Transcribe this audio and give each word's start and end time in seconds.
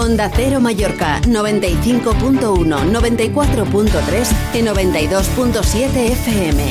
Onda 0.00 0.30
Cero 0.34 0.60
Mallorca 0.62 1.20
95.1, 1.28 2.40
94.3 2.40 4.54
y 4.54 4.62
92.7 4.64 6.12
FM. 6.12 6.62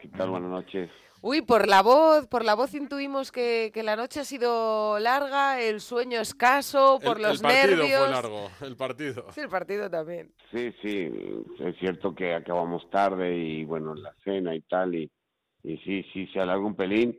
¿Qué 0.00 0.08
tal? 0.16 0.30
Buenas 0.30 0.48
noches. 0.48 0.88
Uy, 1.20 1.42
por 1.42 1.68
la 1.68 1.82
voz, 1.82 2.26
por 2.26 2.42
la 2.42 2.54
voz 2.54 2.72
intuimos 2.72 3.30
que, 3.30 3.70
que 3.74 3.82
la 3.82 3.96
noche 3.96 4.20
ha 4.20 4.24
sido 4.24 4.98
larga, 4.98 5.60
el 5.60 5.82
sueño 5.82 6.20
escaso, 6.20 6.98
por 7.04 7.18
el, 7.18 7.24
los 7.24 7.42
el 7.42 7.44
partido 7.48 7.76
nervios. 7.76 8.00
fue 8.00 8.10
largo, 8.10 8.50
el 8.62 8.76
partido. 8.76 9.26
Sí, 9.34 9.40
el 9.42 9.50
partido 9.50 9.90
también. 9.90 10.32
Sí, 10.50 10.72
sí, 10.80 11.12
es 11.58 11.76
cierto 11.78 12.14
que 12.14 12.34
acabamos 12.34 12.88
tarde 12.88 13.36
y 13.36 13.66
bueno, 13.66 13.94
la 13.94 14.14
cena 14.24 14.54
y 14.54 14.62
tal, 14.62 14.94
y, 14.94 15.10
y 15.64 15.76
sí, 15.84 16.02
sí, 16.14 16.26
se 16.28 16.40
alargó 16.40 16.66
un 16.66 16.76
pelín 16.76 17.14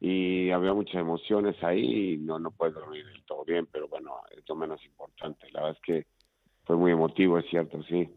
y 0.00 0.50
había 0.50 0.72
muchas 0.72 0.96
emociones 0.96 1.56
ahí 1.62 2.14
y 2.14 2.16
no, 2.18 2.38
no 2.38 2.50
puedes 2.50 2.74
dormir 2.74 3.04
del 3.06 3.24
todo 3.24 3.44
bien, 3.44 3.66
pero 3.66 3.88
bueno, 3.88 4.20
es 4.36 4.48
lo 4.48 4.54
menos 4.54 4.84
importante. 4.84 5.50
La 5.50 5.62
verdad 5.62 5.76
es 5.76 5.82
que 5.82 6.06
fue 6.64 6.76
muy 6.76 6.92
emotivo, 6.92 7.38
es 7.38 7.46
cierto, 7.50 7.82
sí. 7.82 8.08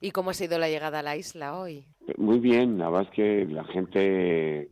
¿Y 0.00 0.10
cómo 0.10 0.30
ha 0.30 0.34
sido 0.34 0.58
la 0.58 0.68
llegada 0.68 1.00
a 1.00 1.02
la 1.02 1.16
isla 1.16 1.58
hoy? 1.58 1.86
Muy 2.16 2.38
bien, 2.38 2.78
la 2.78 2.88
verdad 2.88 3.08
es 3.10 3.16
que 3.16 3.46
la 3.46 3.64
gente 3.64 4.70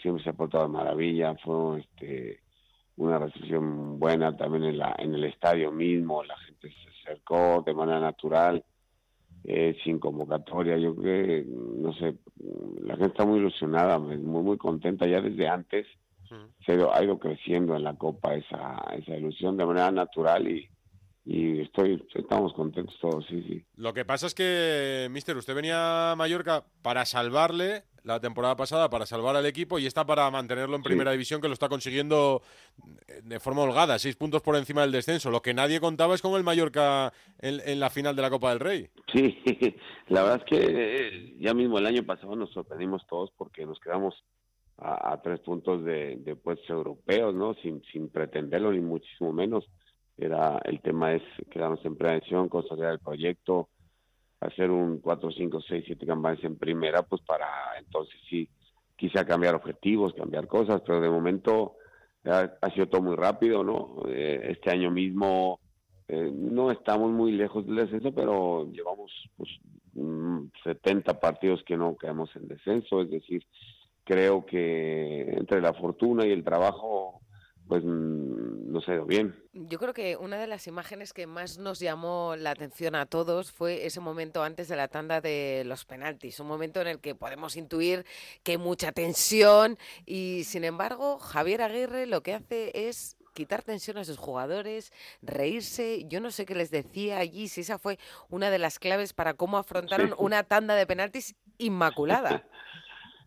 siempre 0.00 0.24
se 0.24 0.30
ha 0.30 0.32
portado 0.32 0.64
de 0.64 0.72
maravilla, 0.72 1.36
fue 1.44 1.80
este, 1.80 2.40
una 2.96 3.18
recepción 3.18 3.98
buena 3.98 4.36
también 4.36 4.64
en, 4.64 4.78
la, 4.78 4.96
en 4.98 5.14
el 5.14 5.24
estadio 5.24 5.70
mismo, 5.70 6.24
la 6.24 6.36
gente 6.38 6.70
se 6.70 6.88
acercó 7.02 7.62
de 7.64 7.74
manera 7.74 8.00
natural, 8.00 8.64
eh, 9.44 9.76
sin 9.84 9.98
convocatoria, 9.98 10.76
yo 10.76 10.94
creo 10.94 11.26
que, 11.26 11.44
no 11.46 11.92
sé, 11.94 12.16
la 12.82 12.94
gente 12.96 13.08
está 13.12 13.24
muy 13.24 13.38
ilusionada, 13.38 13.98
muy, 13.98 14.18
muy 14.18 14.56
contenta 14.58 15.06
ya 15.06 15.20
desde 15.20 15.48
antes, 15.48 15.86
se 16.64 16.72
ha 16.72 16.74
ido, 16.76 16.94
ha 16.94 17.02
ido 17.02 17.18
creciendo 17.18 17.74
en 17.74 17.82
la 17.82 17.96
Copa 17.96 18.34
esa, 18.34 18.76
esa 18.96 19.16
ilusión 19.16 19.56
de 19.56 19.66
manera 19.66 19.90
natural 19.90 20.46
y, 20.46 20.68
y 21.24 21.60
estoy, 21.60 22.06
estamos 22.14 22.52
contentos 22.54 22.96
todos, 23.00 23.26
sí, 23.26 23.42
sí. 23.48 23.64
Lo 23.76 23.92
que 23.92 24.04
pasa 24.04 24.26
es 24.26 24.34
que, 24.34 25.08
mister, 25.10 25.36
usted 25.36 25.54
venía 25.54 26.12
a 26.12 26.16
Mallorca 26.16 26.64
para 26.82 27.04
salvarle 27.04 27.84
la 28.04 28.20
temporada 28.20 28.56
pasada, 28.56 28.90
para 28.90 29.06
salvar 29.06 29.36
al 29.36 29.46
equipo 29.46 29.78
y 29.78 29.86
está 29.86 30.04
para 30.04 30.30
mantenerlo 30.30 30.76
en 30.76 30.82
primera 30.82 31.12
división, 31.12 31.40
que 31.40 31.48
lo 31.48 31.54
está 31.54 31.68
consiguiendo 31.68 32.42
de 33.22 33.40
forma 33.40 33.62
holgada, 33.62 33.98
seis 33.98 34.16
puntos 34.16 34.42
por 34.42 34.56
encima 34.56 34.82
del 34.82 34.92
descenso. 34.92 35.30
Lo 35.30 35.42
que 35.42 35.54
nadie 35.54 35.80
contaba 35.80 36.14
es 36.14 36.22
con 36.22 36.34
el 36.34 36.44
Mallorca 36.44 37.12
en, 37.38 37.60
en 37.64 37.80
la 37.80 37.90
final 37.90 38.16
de 38.16 38.22
la 38.22 38.30
Copa 38.30 38.50
del 38.50 38.60
Rey. 38.60 38.88
Sí, 39.12 39.38
la 40.08 40.22
verdad 40.22 40.42
es 40.44 40.44
que 40.44 40.66
eh, 40.68 41.36
ya 41.38 41.54
mismo 41.54 41.78
el 41.78 41.86
año 41.86 42.02
pasado 42.04 42.34
nos 42.36 42.52
sorprendimos 42.52 43.06
todos 43.06 43.30
porque 43.36 43.66
nos 43.66 43.78
quedamos 43.80 44.14
a, 44.78 45.12
a 45.12 45.22
tres 45.22 45.40
puntos 45.40 45.84
de, 45.84 46.16
de 46.16 46.36
puestos 46.36 46.68
europeos, 46.70 47.34
¿no? 47.34 47.54
Sin, 47.54 47.82
sin 47.92 48.08
pretenderlo 48.08 48.72
ni 48.72 48.80
muchísimo 48.80 49.32
menos 49.32 49.68
era 50.20 50.60
el 50.64 50.80
tema 50.80 51.14
es 51.14 51.22
quedarnos 51.50 51.84
en 51.84 51.96
prevención, 51.96 52.48
consolidar 52.48 52.92
el 52.92 52.98
proyecto, 52.98 53.68
hacer 54.40 54.70
un 54.70 54.98
4, 54.98 55.30
5, 55.30 55.60
6, 55.60 55.84
7 55.86 56.06
campañas 56.06 56.42
en 56.44 56.56
primera, 56.56 57.02
pues 57.02 57.22
para 57.22 57.46
entonces 57.78 58.14
sí, 58.28 58.48
quizá 58.96 59.24
cambiar 59.24 59.54
objetivos, 59.54 60.14
cambiar 60.14 60.46
cosas, 60.46 60.82
pero 60.86 61.00
de 61.00 61.10
momento 61.10 61.76
ha, 62.24 62.70
sido 62.74 62.88
todo 62.88 63.02
muy 63.02 63.16
rápido, 63.16 63.62
¿no? 63.64 64.02
Eh, 64.08 64.48
este 64.50 64.70
año 64.70 64.90
mismo 64.90 65.60
eh, 66.08 66.30
no 66.34 66.70
estamos 66.70 67.10
muy 67.10 67.32
lejos 67.32 67.66
del 67.66 67.76
descenso, 67.76 68.12
pero 68.12 68.70
llevamos 68.70 69.12
pues, 69.36 69.50
mm, 69.94 70.46
70 70.64 71.20
partidos 71.20 71.62
que 71.64 71.76
no 71.76 71.96
quedamos 71.96 72.34
en 72.36 72.48
descenso, 72.48 73.02
es 73.02 73.10
decir, 73.10 73.44
creo 74.04 74.44
que 74.44 75.22
entre 75.32 75.60
la 75.60 75.72
fortuna 75.74 76.26
y 76.26 76.32
el 76.32 76.44
trabajo 76.44 77.20
pues 77.70 77.84
no 78.70 78.80
se 78.80 78.92
ha 78.92 78.94
ido 78.94 79.04
bien. 79.04 79.34
Yo 79.52 79.78
creo 79.78 79.92
que 79.92 80.16
una 80.16 80.38
de 80.38 80.46
las 80.46 80.66
imágenes 80.66 81.12
que 81.12 81.26
más 81.26 81.58
nos 81.58 81.80
llamó 81.80 82.34
la 82.36 82.50
atención 82.52 82.94
a 82.94 83.06
todos 83.06 83.50
fue 83.52 83.84
ese 83.86 84.00
momento 84.00 84.42
antes 84.42 84.68
de 84.68 84.76
la 84.76 84.88
tanda 84.88 85.20
de 85.20 85.62
los 85.66 85.84
penaltis, 85.84 86.38
un 86.40 86.46
momento 86.46 86.80
en 86.80 86.86
el 86.86 87.00
que 87.00 87.14
podemos 87.14 87.56
intuir 87.56 88.06
que 88.42 88.52
hay 88.52 88.58
mucha 88.58 88.92
tensión 88.92 89.78
y 90.06 90.44
sin 90.44 90.64
embargo 90.64 91.18
Javier 91.18 91.62
Aguirre 91.62 92.06
lo 92.06 92.22
que 92.22 92.34
hace 92.34 92.70
es 92.88 93.16
quitar 93.34 93.62
tensión 93.62 93.96
a 93.96 94.04
sus 94.04 94.18
jugadores, 94.18 94.92
reírse. 95.22 96.04
Yo 96.08 96.20
no 96.20 96.30
sé 96.30 96.44
qué 96.46 96.54
les 96.54 96.70
decía 96.70 97.18
allí, 97.18 97.48
si 97.48 97.60
esa 97.60 97.78
fue 97.78 97.98
una 98.28 98.50
de 98.50 98.58
las 98.58 98.78
claves 98.78 99.12
para 99.12 99.34
cómo 99.34 99.56
afrontaron 99.56 100.08
Sí. 100.08 100.14
una 100.18 100.42
tanda 100.42 100.74
de 100.74 100.86
penaltis 100.86 101.34
inmaculada. 101.58 102.44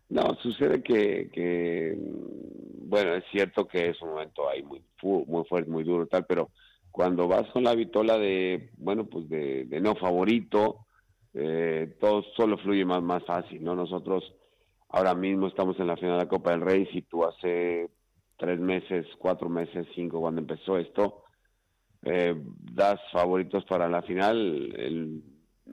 No, 0.08 0.34
sucede 0.42 0.82
que, 0.82 1.30
que, 1.32 1.96
bueno, 1.98 3.14
es 3.14 3.24
cierto 3.32 3.66
que 3.66 3.88
es 3.90 4.00
un 4.02 4.10
momento 4.10 4.48
ahí 4.48 4.62
muy, 4.62 4.82
muy 5.02 5.44
fuerte, 5.46 5.70
muy 5.70 5.82
duro, 5.82 6.06
tal, 6.06 6.26
pero 6.26 6.50
cuando 6.90 7.26
vas 7.26 7.50
con 7.52 7.64
la 7.64 7.74
vitola 7.74 8.18
de, 8.18 8.70
bueno, 8.76 9.06
pues 9.06 9.28
de, 9.28 9.64
de 9.64 9.80
no 9.80 9.96
favorito, 9.96 10.86
eh, 11.32 11.96
todo 12.00 12.22
solo 12.36 12.58
fluye 12.58 12.84
más, 12.84 13.02
más 13.02 13.24
fácil, 13.24 13.64
¿no? 13.64 13.74
Nosotros 13.74 14.22
ahora 14.90 15.14
mismo 15.14 15.48
estamos 15.48 15.78
en 15.80 15.88
la 15.88 15.96
final 15.96 16.12
de 16.12 16.24
la 16.24 16.28
Copa 16.28 16.52
del 16.52 16.60
Rey, 16.60 16.86
si 16.92 17.02
tú 17.02 17.24
hace 17.24 17.90
tres 18.36 18.60
meses, 18.60 19.06
cuatro 19.18 19.48
meses, 19.48 19.86
cinco, 19.94 20.20
cuando 20.20 20.40
empezó 20.42 20.78
esto, 20.78 21.24
eh, 22.02 22.34
das 22.36 23.00
favoritos 23.12 23.64
para 23.64 23.88
la 23.88 24.02
final, 24.02 24.72
el 24.76 25.22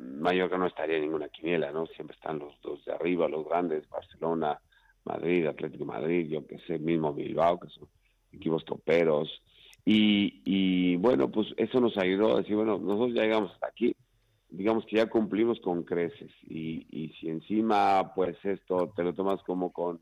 Mallorca 0.01 0.57
no 0.57 0.67
estaría 0.67 0.97
en 0.97 1.03
ninguna 1.03 1.29
quiniela, 1.29 1.71
¿no? 1.71 1.85
Siempre 1.87 2.15
están 2.15 2.39
los 2.39 2.59
dos 2.61 2.83
de 2.85 2.93
arriba, 2.93 3.27
los 3.27 3.45
grandes, 3.47 3.87
Barcelona, 3.89 4.59
Madrid, 5.05 5.47
Atlético 5.47 5.85
de 5.85 5.91
Madrid, 5.91 6.27
yo 6.29 6.45
que 6.45 6.59
sé, 6.59 6.79
mismo 6.79 7.13
Bilbao, 7.13 7.59
que 7.59 7.69
son 7.69 7.87
equipos 8.31 8.63
toperos. 8.65 9.41
Y, 9.85 10.41
y 10.45 10.95
bueno, 10.97 11.31
pues 11.31 11.47
eso 11.57 11.79
nos 11.79 11.97
ayudó 11.97 12.35
a 12.35 12.41
decir, 12.41 12.55
bueno, 12.55 12.77
nosotros 12.77 13.15
ya 13.15 13.23
llegamos 13.23 13.51
hasta 13.53 13.67
aquí, 13.67 13.95
digamos 14.49 14.85
que 14.85 14.97
ya 14.97 15.07
cumplimos 15.07 15.59
con 15.61 15.83
creces. 15.83 16.31
Y, 16.43 16.85
y 16.89 17.13
si 17.19 17.29
encima, 17.29 18.13
pues 18.13 18.37
esto 18.43 18.93
te 18.95 19.03
lo 19.03 19.13
tomas 19.13 19.41
como 19.43 19.71
con, 19.71 20.01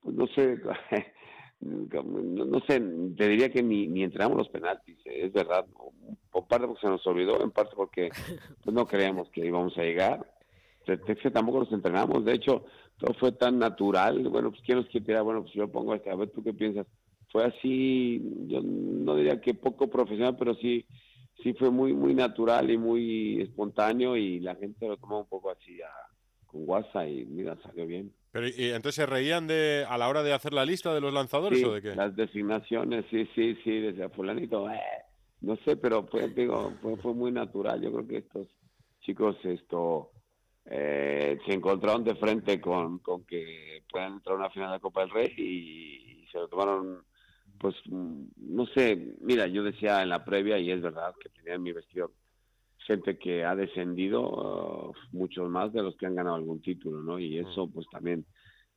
pues 0.00 0.16
no 0.16 0.26
sé, 0.28 0.60
no, 1.60 2.02
no 2.02 2.60
sé, 2.66 2.80
te 3.16 3.28
diría 3.28 3.50
que 3.50 3.62
ni, 3.62 3.86
ni 3.88 4.02
entregamos 4.02 4.38
los 4.38 4.48
penaltis, 4.48 4.98
eh, 5.06 5.26
es 5.26 5.32
verdad, 5.32 5.66
por 6.38 6.46
parte 6.48 6.66
porque 6.66 6.80
se 6.82 6.88
nos 6.88 7.06
olvidó, 7.06 7.42
en 7.42 7.50
parte 7.50 7.74
porque 7.74 8.10
pues, 8.64 8.74
no 8.74 8.86
creíamos 8.86 9.28
que 9.30 9.44
íbamos 9.44 9.76
a 9.76 9.82
llegar, 9.82 10.32
que 10.84 11.30
tampoco 11.30 11.60
los 11.60 11.72
entrenamos, 11.72 12.24
de 12.24 12.34
hecho, 12.34 12.64
todo 12.98 13.12
fue 13.14 13.32
tan 13.32 13.58
natural, 13.58 14.28
bueno, 14.28 14.50
pues 14.50 14.62
quién 14.64 14.78
nos 14.78 14.86
quiere 14.86 15.06
tirar, 15.06 15.22
bueno, 15.22 15.42
pues 15.42 15.54
yo 15.54 15.68
pongo 15.68 15.94
este, 15.94 16.10
a 16.10 16.16
ver 16.16 16.30
tú 16.30 16.42
qué 16.42 16.52
piensas, 16.52 16.86
fue 17.30 17.44
así, 17.44 18.22
yo 18.46 18.60
no 18.62 19.16
diría 19.16 19.40
que 19.40 19.54
poco 19.54 19.88
profesional, 19.88 20.36
pero 20.38 20.54
sí, 20.54 20.86
sí 21.42 21.52
fue 21.54 21.70
muy, 21.70 21.92
muy 21.92 22.14
natural 22.14 22.70
y 22.70 22.78
muy 22.78 23.42
espontáneo 23.42 24.16
y 24.16 24.40
la 24.40 24.54
gente 24.54 24.88
lo 24.88 24.96
tomó 24.96 25.20
un 25.20 25.28
poco 25.28 25.50
así 25.50 25.80
a, 25.82 25.90
con 26.46 26.64
guasa 26.64 27.06
y 27.06 27.26
mira, 27.26 27.58
salió 27.62 27.86
bien. 27.86 28.12
Pero 28.30 28.46
y 28.48 28.70
entonces 28.70 28.94
se 28.94 29.06
reían 29.06 29.46
de 29.46 29.84
a 29.88 29.98
la 29.98 30.08
hora 30.08 30.22
de 30.22 30.32
hacer 30.32 30.52
la 30.52 30.64
lista 30.64 30.94
de 30.94 31.00
los 31.00 31.12
lanzadores 31.12 31.58
Sí, 31.58 31.64
o 31.64 31.72
de 31.72 31.82
qué? 31.82 31.94
Las 31.94 32.14
designaciones, 32.16 33.04
sí, 33.10 33.28
sí, 33.34 33.56
sí, 33.64 33.80
desde 33.80 34.08
fulanito, 34.10 34.70
eh, 34.70 34.80
no 35.40 35.56
sé, 35.64 35.76
pero 35.76 36.06
fue, 36.06 36.28
digo, 36.28 36.72
fue, 36.82 36.96
fue 36.96 37.14
muy 37.14 37.30
natural. 37.30 37.80
Yo 37.80 37.92
creo 37.92 38.06
que 38.06 38.18
estos 38.18 38.48
chicos 39.00 39.36
esto 39.44 40.10
eh, 40.70 41.38
se 41.46 41.54
encontraron 41.54 42.04
de 42.04 42.14
frente 42.16 42.60
con, 42.60 42.98
con 42.98 43.24
que 43.24 43.82
puedan 43.90 44.14
entrar 44.14 44.36
a 44.36 44.38
una 44.38 44.50
final 44.50 44.68
de 44.68 44.76
la 44.76 44.80
Copa 44.80 45.00
del 45.00 45.10
Rey 45.10 45.34
y, 45.36 46.26
se 46.30 46.38
lo 46.38 46.48
tomaron, 46.48 47.04
pues, 47.58 47.74
mm, 47.86 48.24
no 48.36 48.66
sé, 48.66 49.14
mira, 49.22 49.46
yo 49.46 49.62
decía 49.62 50.02
en 50.02 50.10
la 50.10 50.26
previa, 50.26 50.58
y 50.58 50.70
es 50.70 50.82
verdad, 50.82 51.14
que 51.18 51.30
tenía 51.30 51.54
en 51.54 51.62
mi 51.62 51.72
vestido 51.72 52.12
gente 52.86 53.18
que 53.18 53.46
ha 53.46 53.56
descendido, 53.56 54.90
uh, 54.90 54.94
muchos 55.12 55.48
más 55.48 55.72
de 55.72 55.82
los 55.82 55.96
que 55.96 56.04
han 56.04 56.14
ganado 56.14 56.36
algún 56.36 56.60
título, 56.60 57.02
¿no? 57.02 57.18
Y 57.18 57.38
eso, 57.38 57.66
pues 57.70 57.86
también, 57.90 58.26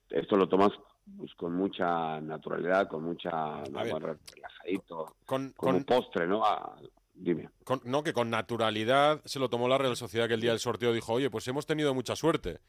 esto 0.09 0.38
lo 0.38 0.47
tomas 0.47 0.72
pues 1.17 1.34
con 1.35 1.53
mucha 1.56 2.19
naturalidad, 2.22 2.88
con 2.88 3.03
mucha 3.03 3.62
ver. 3.72 4.17
relajadito, 4.34 5.16
Con, 5.25 5.53
postre, 5.85 6.28
¿no? 6.28 6.45
A- 6.45 6.78
dime. 7.14 7.49
con- 7.64 7.81
no, 7.85 8.03
que 8.03 8.14
con 8.14 8.29
naturalidad 8.29 9.22
se 9.25 9.40
lo 9.40 9.49
tomó 9.49 9.67
la 9.67 9.78
Real 9.78 9.96
Sociedad 9.96 10.28
que 10.28 10.35
el 10.35 10.41
día 10.41 10.52
del 10.52 10.59
sorteo 10.59 10.93
dijo, 10.93 11.14
oye, 11.14 11.29
pues 11.29 11.47
hemos 11.47 11.66
tenido 11.66 11.93
mucha 11.93 12.16
suerte. 12.16 12.59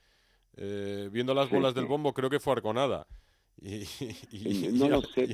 Eh, 0.57 1.09
viendo 1.11 1.35
las 1.35 1.49
Sí, 1.49 1.55
bolas 1.55 1.73
sí. 1.73 1.81
del 1.81 1.89
bombo, 1.89 2.13
creo 2.13 2.29
que 2.29 2.41
fue 2.41 2.53
Arconada. 2.55 3.07
Y, 3.61 3.83
y- 4.33 4.69
No 4.73 4.87
y 4.87 4.89
lo 4.89 4.97
al- 4.97 5.07
sé. 5.15 5.29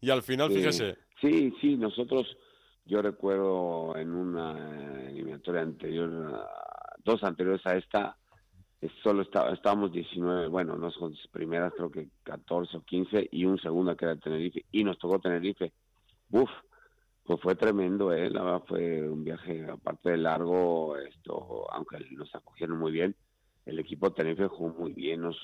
y 0.00 0.10
al 0.10 0.22
final, 0.22 0.50
fíjese, 0.52 0.96
Sí, 1.20 1.52
sí, 1.60 1.76
nosotros, 1.76 2.26
yo 2.86 3.02
recuerdo 3.02 3.94
en 3.96 4.10
una 4.12 5.06
eliminatoria 5.08 5.60
anterior, 5.62 6.32
ah, 6.34 6.94
dos 7.04 7.22
anteriores 7.22 7.64
a 7.66 7.76
esta, 7.76 8.16
solo 9.02 9.22
está- 9.22 9.52
estábamos 9.52 9.92
19, 9.92 10.48
bueno, 10.48 10.76
no 10.76 10.90
son 10.90 11.14
primeras, 11.32 11.72
creo 11.74 11.90
que 11.90 12.08
14 12.22 12.76
o 12.78 12.82
15, 12.82 13.28
y 13.32 13.44
un 13.44 13.58
segundo 13.58 13.96
que 13.96 14.04
era 14.06 14.16
Tenerife, 14.16 14.64
y 14.72 14.84
nos 14.84 14.98
tocó 14.98 15.18
Tenerife. 15.18 15.72
Uf, 16.30 16.50
pues 17.24 17.40
fue 17.40 17.54
tremendo, 17.56 18.12
¿eh? 18.12 18.30
La 18.30 18.42
verdad 18.42 18.62
fue 18.66 19.08
un 19.08 19.24
viaje, 19.24 19.66
aparte 19.70 20.10
de 20.10 20.16
largo, 20.18 20.96
esto, 20.96 21.70
aunque 21.72 21.98
nos 22.12 22.34
acogieron 22.34 22.78
muy 22.78 22.92
bien, 22.92 23.14
el 23.66 23.78
equipo 23.78 24.08
de 24.08 24.14
Tenerife 24.16 24.48
jugó 24.48 24.70
muy 24.70 24.92
bien, 24.92 25.20
nos 25.22 25.36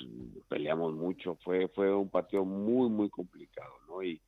peleamos 0.48 0.94
mucho, 0.94 1.36
fue, 1.44 1.68
fue 1.68 1.94
un 1.94 2.10
partido 2.10 2.44
muy, 2.44 2.88
muy 2.90 3.10
complicado, 3.10 3.72
¿no? 3.88 4.02
Y 4.02 4.20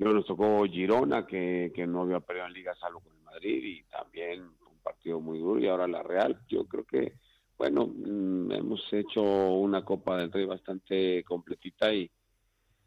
Luego 0.00 0.14
nos 0.16 0.26
tocó 0.26 0.64
Girona, 0.64 1.26
que, 1.26 1.72
que 1.74 1.86
no 1.86 2.00
había 2.02 2.20
perdido 2.20 2.46
en 2.46 2.54
Liga 2.54 2.74
salvo 2.76 3.00
con 3.00 3.14
el 3.14 3.22
Madrid, 3.22 3.62
y 3.62 3.82
también 3.82 4.40
un 4.44 4.78
partido 4.82 5.20
muy 5.20 5.38
duro, 5.38 5.60
y 5.60 5.68
ahora 5.68 5.86
la 5.86 6.02
Real. 6.02 6.40
Yo 6.48 6.64
creo 6.64 6.84
que, 6.84 7.18
bueno, 7.60 7.88
mm, 7.94 8.52
hemos 8.52 8.90
hecho 8.90 9.20
una 9.22 9.84
Copa 9.84 10.16
del 10.16 10.32
Rey 10.32 10.46
bastante 10.46 11.22
completita 11.24 11.92
y, 11.92 12.10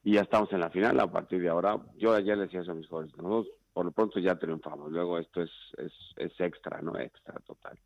ya 0.03 0.21
estamos 0.21 0.51
en 0.51 0.61
la 0.61 0.71
final. 0.71 0.99
A 0.99 1.11
partir 1.11 1.39
de 1.43 1.49
ahora, 1.49 1.79
yo 1.95 2.11
ayer 2.11 2.35
le 2.35 2.45
decía 2.45 2.61
eso 2.61 2.71
a 2.71 2.75
mis 2.75 2.87
jóvenes, 2.87 3.15
nosotros 3.15 3.55
por 3.71 3.85
lo 3.85 3.91
pronto 3.91 4.19
ya 4.19 4.35
triunfamos, 4.35 4.91
luego 4.91 5.19
esto 5.19 5.43
es, 5.43 5.51
es, 5.77 5.93
es 6.15 6.39
extra, 6.39 6.81
¿no? 6.81 6.97
Extra 6.97 7.35
total. 7.45 7.77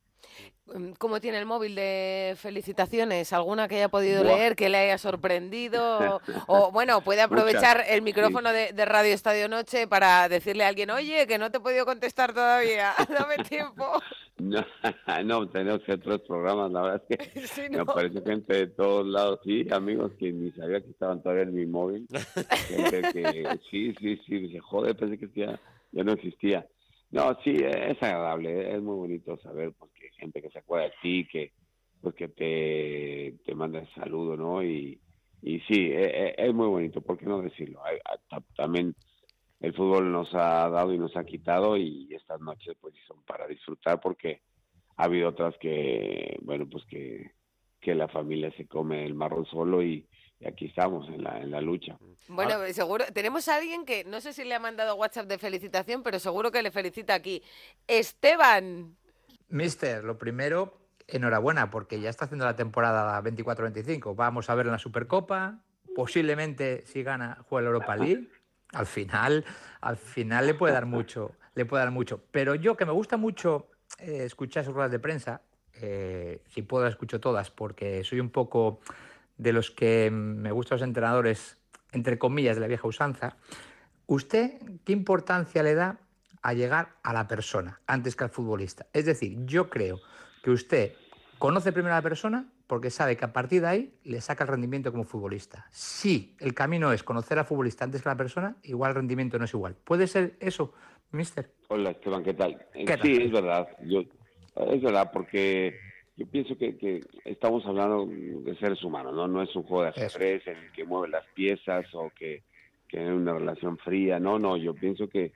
Mm, 0.73 0.91
¿Cómo 0.97 1.21
tiene 1.21 1.39
el 1.39 1.45
móvil 1.45 1.75
de 1.75 2.35
felicitaciones? 2.37 3.31
¿Alguna 3.31 3.67
que 3.67 3.75
haya 3.75 3.89
podido 3.89 4.23
leer, 4.23 4.55
que 4.55 4.69
le 4.69 4.77
haya 4.77 4.97
sorprendido? 4.97 6.21
o 6.47 6.71
bueno, 6.71 7.01
puede 7.01 7.21
aprovechar 7.21 7.83
el 7.87 8.01
micrófono 8.01 8.51
de, 8.51 8.85
Radio 8.85 9.13
Estadio 9.13 9.47
Noche 9.47 9.87
para 9.87 10.27
decirle 10.29 10.63
a 10.63 10.69
alguien, 10.69 10.89
oye, 10.89 11.27
que 11.27 11.37
no 11.37 11.51
te 11.51 11.57
he 11.57 11.61
podido 11.61 11.85
contestar 11.85 12.33
todavía, 12.33 12.93
dame 13.09 13.43
tiempo. 13.43 13.85
No, 14.39 14.63
no, 15.25 15.49
tenemos 15.49 15.81
que 15.81 15.93
otros 15.93 16.21
programas, 16.21 16.71
la 16.71 16.81
verdad 16.83 17.03
es 17.09 17.51
que 17.51 17.69
me 17.71 17.79
aparece 17.79 18.21
gente 18.21 18.53
de 18.55 18.67
todos 18.67 19.07
lados, 19.07 19.39
sí, 19.43 19.65
amigos 19.71 20.11
que 20.19 20.31
ni 20.31 20.51
sabía 20.51 20.79
que 20.79 20.91
estaban 20.91 21.23
todavía 21.23 21.41
en 21.45 21.55
mi 21.55 21.65
móvil. 21.65 22.07
Gente 22.67 23.01
que, 23.13 23.59
sí, 23.71 23.95
sí, 23.99 24.21
sí, 24.27 24.37
dice, 24.37 24.59
joder, 24.59 24.95
pensé 24.95 25.17
que 25.17 25.27
ya, 25.33 25.59
ya 25.91 26.03
no 26.03 26.11
existía. 26.11 26.67
No, 27.09 27.35
sí, 27.43 27.57
es 27.63 27.97
agradable, 28.03 28.75
es 28.75 28.79
muy 28.79 28.95
bonito 28.95 29.37
saber 29.37 29.71
porque 29.79 29.96
gente 30.17 30.41
que 30.41 30.49
se 30.49 30.59
acuerda 30.59 30.85
de 30.85 30.93
ti, 31.01 31.27
que 31.31 31.51
pues 32.01 32.13
que 32.15 32.27
te, 32.27 33.35
te 33.45 33.55
manda 33.55 33.79
el 33.79 33.93
saludo, 33.95 34.37
¿no? 34.37 34.63
Y, 34.63 34.99
y 35.41 35.59
sí, 35.61 35.91
es, 35.91 36.35
es 36.37 36.53
muy 36.53 36.67
bonito, 36.67 37.01
¿por 37.01 37.17
qué 37.17 37.25
no 37.25 37.41
decirlo? 37.41 37.81
También 38.55 38.95
el 39.59 39.73
fútbol 39.73 40.11
nos 40.11 40.33
ha 40.33 40.69
dado 40.69 40.93
y 40.93 40.99
nos 40.99 41.15
ha 41.17 41.23
quitado 41.23 41.77
y 41.77 42.07
estas 42.13 42.39
noches 42.39 42.75
pues 42.79 42.93
son 43.07 43.23
para 43.23 43.47
disfrutar 43.47 43.99
porque 43.99 44.41
ha 44.95 45.05
habido 45.05 45.29
otras 45.29 45.55
que, 45.59 46.37
bueno, 46.41 46.67
pues 46.69 46.83
que, 46.85 47.31
que 47.79 47.95
la 47.95 48.07
familia 48.07 48.51
se 48.57 48.67
come 48.67 49.05
el 49.05 49.15
marrón 49.15 49.45
solo 49.45 49.81
y, 49.81 50.07
y 50.39 50.47
aquí 50.47 50.65
estamos 50.65 51.07
en 51.09 51.23
la, 51.23 51.39
en 51.41 51.51
la 51.51 51.61
lucha. 51.61 51.97
Bueno, 52.27 52.59
seguro, 52.71 53.05
tenemos 53.13 53.47
a 53.47 53.55
alguien 53.55 53.85
que 53.85 54.03
no 54.03 54.21
sé 54.21 54.33
si 54.33 54.43
le 54.43 54.53
ha 54.53 54.59
mandado 54.59 54.95
WhatsApp 54.95 55.27
de 55.27 55.37
felicitación, 55.39 56.03
pero 56.03 56.19
seguro 56.19 56.51
que 56.51 56.61
le 56.61 56.71
felicita 56.71 57.15
aquí. 57.15 57.41
Esteban. 57.87 58.95
Mister, 59.49 60.03
lo 60.03 60.17
primero, 60.17 60.77
enhorabuena, 61.07 61.69
porque 61.69 61.99
ya 61.99 62.09
está 62.09 62.25
haciendo 62.25 62.45
la 62.45 62.55
temporada 62.55 63.21
24-25. 63.21 64.15
Vamos 64.15 64.49
a 64.49 64.55
ver 64.55 64.65
la 64.65 64.77
Supercopa, 64.77 65.59
posiblemente 65.95 66.83
si 66.85 67.03
gana 67.03 67.37
juega 67.47 67.63
la 67.63 67.67
Europa 67.67 67.95
League. 67.95 68.29
Al 68.73 68.85
final, 68.85 69.45
al 69.79 69.95
final 69.95 70.45
le 70.45 70.53
puede 70.53 70.73
dar 70.73 70.85
mucho, 70.85 71.35
le 71.55 71.65
puede 71.65 71.83
dar 71.83 71.91
mucho. 71.91 72.21
Pero 72.31 72.55
yo 72.55 72.75
que 72.75 72.85
me 72.85 72.91
gusta 72.91 73.15
mucho 73.15 73.69
eh, 73.99 74.23
escuchar 74.25 74.65
sus 74.65 74.73
ruedas 74.73 74.91
de 74.91 74.99
prensa, 74.99 75.41
eh, 75.81 76.43
si 76.49 76.63
puedo 76.63 76.85
escucho 76.87 77.19
todas, 77.19 77.49
porque 77.49 78.03
soy 78.03 78.19
un 78.19 78.29
poco 78.29 78.81
de 79.37 79.53
los 79.53 79.71
que 79.71 80.09
me 80.11 80.51
gustan 80.51 80.77
los 80.77 80.87
entrenadores, 80.87 81.57
entre 81.93 82.17
comillas, 82.17 82.57
de 82.57 82.61
la 82.61 82.67
vieja 82.67 82.87
usanza, 82.87 83.37
¿usted 84.07 84.59
qué 84.83 84.91
importancia 84.91 85.63
le 85.63 85.75
da 85.75 85.99
a 86.41 86.53
llegar 86.53 86.95
a 87.03 87.13
la 87.13 87.27
persona 87.27 87.81
antes 87.87 88.15
que 88.15 88.23
al 88.23 88.29
futbolista? 88.29 88.87
Es 88.93 89.05
decir, 89.05 89.37
yo 89.45 89.69
creo 89.69 89.99
que 90.43 90.51
usted 90.51 90.93
conoce 91.37 91.71
primero 91.71 91.93
a 91.93 91.97
la 91.97 92.03
persona 92.03 92.47
porque 92.67 92.89
sabe 92.89 93.15
que 93.15 93.25
a 93.25 93.33
partir 93.33 93.61
de 93.61 93.67
ahí 93.67 93.93
le 94.03 94.19
saca 94.21 94.43
el 94.43 94.49
rendimiento 94.49 94.91
como 94.91 95.05
futbolista. 95.05 95.67
Si 95.71 96.35
el 96.39 96.53
camino 96.53 96.91
es 96.91 97.03
conocer 97.03 97.39
al 97.39 97.45
futbolista 97.45 97.85
antes 97.85 98.01
que 98.01 98.09
a 98.09 98.13
la 98.13 98.17
persona, 98.17 98.57
igual 98.63 98.89
el 98.89 98.95
rendimiento 98.95 99.39
no 99.39 99.45
es 99.45 99.53
igual. 99.53 99.75
¿Puede 99.83 100.07
ser 100.07 100.35
eso, 100.39 100.73
mister? 101.11 101.49
Hola, 101.69 101.91
Esteban, 101.91 102.23
¿qué 102.23 102.33
tal? 102.33 102.65
Sí, 102.73 103.17
es 103.21 103.31
verdad. 103.31 103.67
Yo, 103.85 104.01
es 104.01 104.81
verdad, 104.81 105.11
porque 105.13 105.79
yo 106.17 106.27
pienso 106.27 106.57
que, 106.57 106.77
que, 106.77 107.05
estamos 107.23 107.65
hablando 107.65 108.05
de 108.07 108.57
seres 108.59 108.83
humanos, 108.83 109.13
¿no? 109.15 109.27
No 109.27 109.41
es 109.41 109.55
un 109.55 109.63
juego 109.63 109.83
de 109.83 109.89
ajedrez 109.89 110.45
en 110.47 110.57
el 110.57 110.71
que 110.71 110.83
mueven 110.83 111.11
las 111.11 111.25
piezas 111.35 111.85
o 111.93 112.09
que, 112.09 112.43
que 112.87 112.99
hay 112.99 113.07
una 113.07 113.33
relación 113.33 113.77
fría, 113.77 114.19
no, 114.19 114.39
no, 114.39 114.57
yo 114.57 114.73
pienso 114.73 115.07
que 115.07 115.31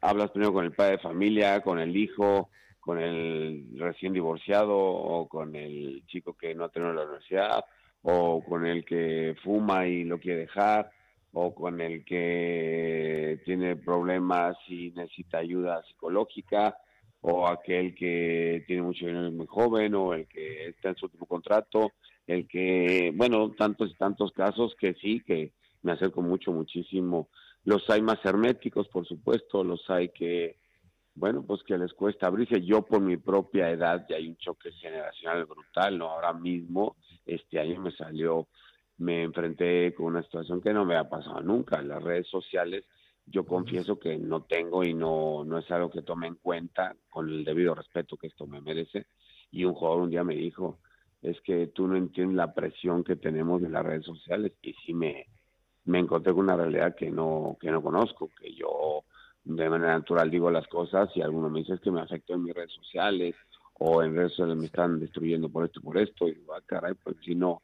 hablas 0.00 0.30
primero 0.30 0.52
con 0.52 0.64
el 0.64 0.72
padre 0.72 0.92
de 0.92 0.98
familia, 1.02 1.60
con 1.60 1.78
el 1.78 1.96
hijo, 1.96 2.50
con 2.80 2.98
el 2.98 3.66
recién 3.76 4.12
divorciado 4.12 4.76
o 4.78 5.28
con 5.28 5.54
el 5.54 6.04
chico 6.06 6.36
que 6.36 6.54
no 6.54 6.64
ha 6.64 6.68
tenido 6.70 6.92
la 6.92 7.04
universidad 7.04 7.64
o 8.02 8.42
con 8.44 8.66
el 8.66 8.84
que 8.84 9.36
fuma 9.42 9.86
y 9.86 10.04
lo 10.04 10.18
quiere 10.18 10.40
dejar 10.40 10.90
o 11.32 11.54
con 11.54 11.80
el 11.80 12.04
que 12.04 13.40
tiene 13.44 13.76
problemas 13.76 14.56
y 14.68 14.90
necesita 14.92 15.38
ayuda 15.38 15.82
psicológica 15.84 16.76
o 17.20 17.48
aquel 17.48 17.94
que 17.94 18.64
tiene 18.66 18.82
mucho 18.82 19.06
dinero 19.06 19.26
y 19.28 19.32
muy 19.32 19.46
joven, 19.46 19.94
o 19.94 20.14
el 20.14 20.26
que 20.28 20.68
está 20.68 20.90
en 20.90 20.96
su 20.96 21.06
último 21.06 21.26
contrato, 21.26 21.92
el 22.26 22.46
que, 22.46 23.12
bueno, 23.14 23.50
tantos 23.58 23.90
y 23.90 23.94
tantos 23.94 24.32
casos 24.32 24.74
que 24.78 24.94
sí, 24.94 25.20
que 25.26 25.52
me 25.82 25.92
acerco 25.92 26.22
mucho, 26.22 26.52
muchísimo. 26.52 27.28
Los 27.68 27.84
hay 27.90 28.00
más 28.00 28.24
herméticos, 28.24 28.88
por 28.88 29.06
supuesto, 29.06 29.62
los 29.62 29.90
hay 29.90 30.08
que, 30.08 30.56
bueno, 31.14 31.44
pues 31.46 31.62
que 31.64 31.76
les 31.76 31.92
cuesta 31.92 32.26
abrirse. 32.26 32.62
Yo 32.62 32.80
por 32.80 33.02
mi 33.02 33.18
propia 33.18 33.68
edad 33.68 34.06
ya 34.08 34.16
hay 34.16 34.26
un 34.26 34.38
choque 34.38 34.72
generacional 34.72 35.44
brutal, 35.44 35.98
¿no? 35.98 36.08
Ahora 36.08 36.32
mismo, 36.32 36.96
este 37.26 37.60
año 37.60 37.78
me 37.78 37.90
salió, 37.90 38.48
me 38.96 39.22
enfrenté 39.22 39.92
con 39.92 40.06
una 40.06 40.22
situación 40.22 40.62
que 40.62 40.72
no 40.72 40.86
me 40.86 40.96
ha 40.96 41.10
pasado 41.10 41.42
nunca. 41.42 41.78
En 41.78 41.88
las 41.88 42.02
redes 42.02 42.26
sociales 42.28 42.86
yo 43.26 43.44
confieso 43.44 43.98
que 43.98 44.16
no 44.16 44.44
tengo 44.44 44.82
y 44.82 44.94
no, 44.94 45.44
no 45.44 45.58
es 45.58 45.70
algo 45.70 45.90
que 45.90 46.00
tome 46.00 46.26
en 46.26 46.36
cuenta 46.36 46.96
con 47.10 47.28
el 47.28 47.44
debido 47.44 47.74
respeto 47.74 48.16
que 48.16 48.28
esto 48.28 48.46
me 48.46 48.62
merece. 48.62 49.08
Y 49.50 49.66
un 49.66 49.74
jugador 49.74 50.04
un 50.04 50.10
día 50.10 50.24
me 50.24 50.36
dijo, 50.36 50.78
es 51.20 51.38
que 51.42 51.66
tú 51.66 51.86
no 51.86 51.96
entiendes 51.96 52.36
la 52.36 52.54
presión 52.54 53.04
que 53.04 53.16
tenemos 53.16 53.62
en 53.62 53.72
las 53.72 53.84
redes 53.84 54.06
sociales 54.06 54.52
y 54.62 54.72
sí 54.72 54.94
me, 54.94 55.26
me 55.88 55.98
encontré 55.98 56.32
con 56.32 56.44
una 56.44 56.56
realidad 56.56 56.94
que 56.94 57.10
no, 57.10 57.56
que 57.60 57.70
no 57.70 57.82
conozco, 57.82 58.30
que 58.38 58.54
yo 58.54 59.04
de 59.44 59.70
manera 59.70 59.94
natural 59.94 60.30
digo 60.30 60.50
las 60.50 60.66
cosas 60.68 61.08
y 61.14 61.22
algunos 61.22 61.50
me 61.50 61.60
dicen 61.60 61.78
que 61.78 61.90
me 61.90 62.02
afectó 62.02 62.34
en 62.34 62.44
mis 62.44 62.54
redes 62.54 62.72
sociales 62.72 63.34
o 63.78 64.02
en 64.02 64.14
redes 64.14 64.32
sociales 64.32 64.56
me 64.56 64.66
están 64.66 65.00
destruyendo 65.00 65.48
por 65.48 65.64
esto, 65.64 65.80
por 65.80 65.96
esto, 65.96 66.28
y 66.28 66.34
digo, 66.34 66.52
ah, 66.52 66.62
caray, 66.66 66.92
pues 67.02 67.16
si 67.24 67.34
no, 67.34 67.62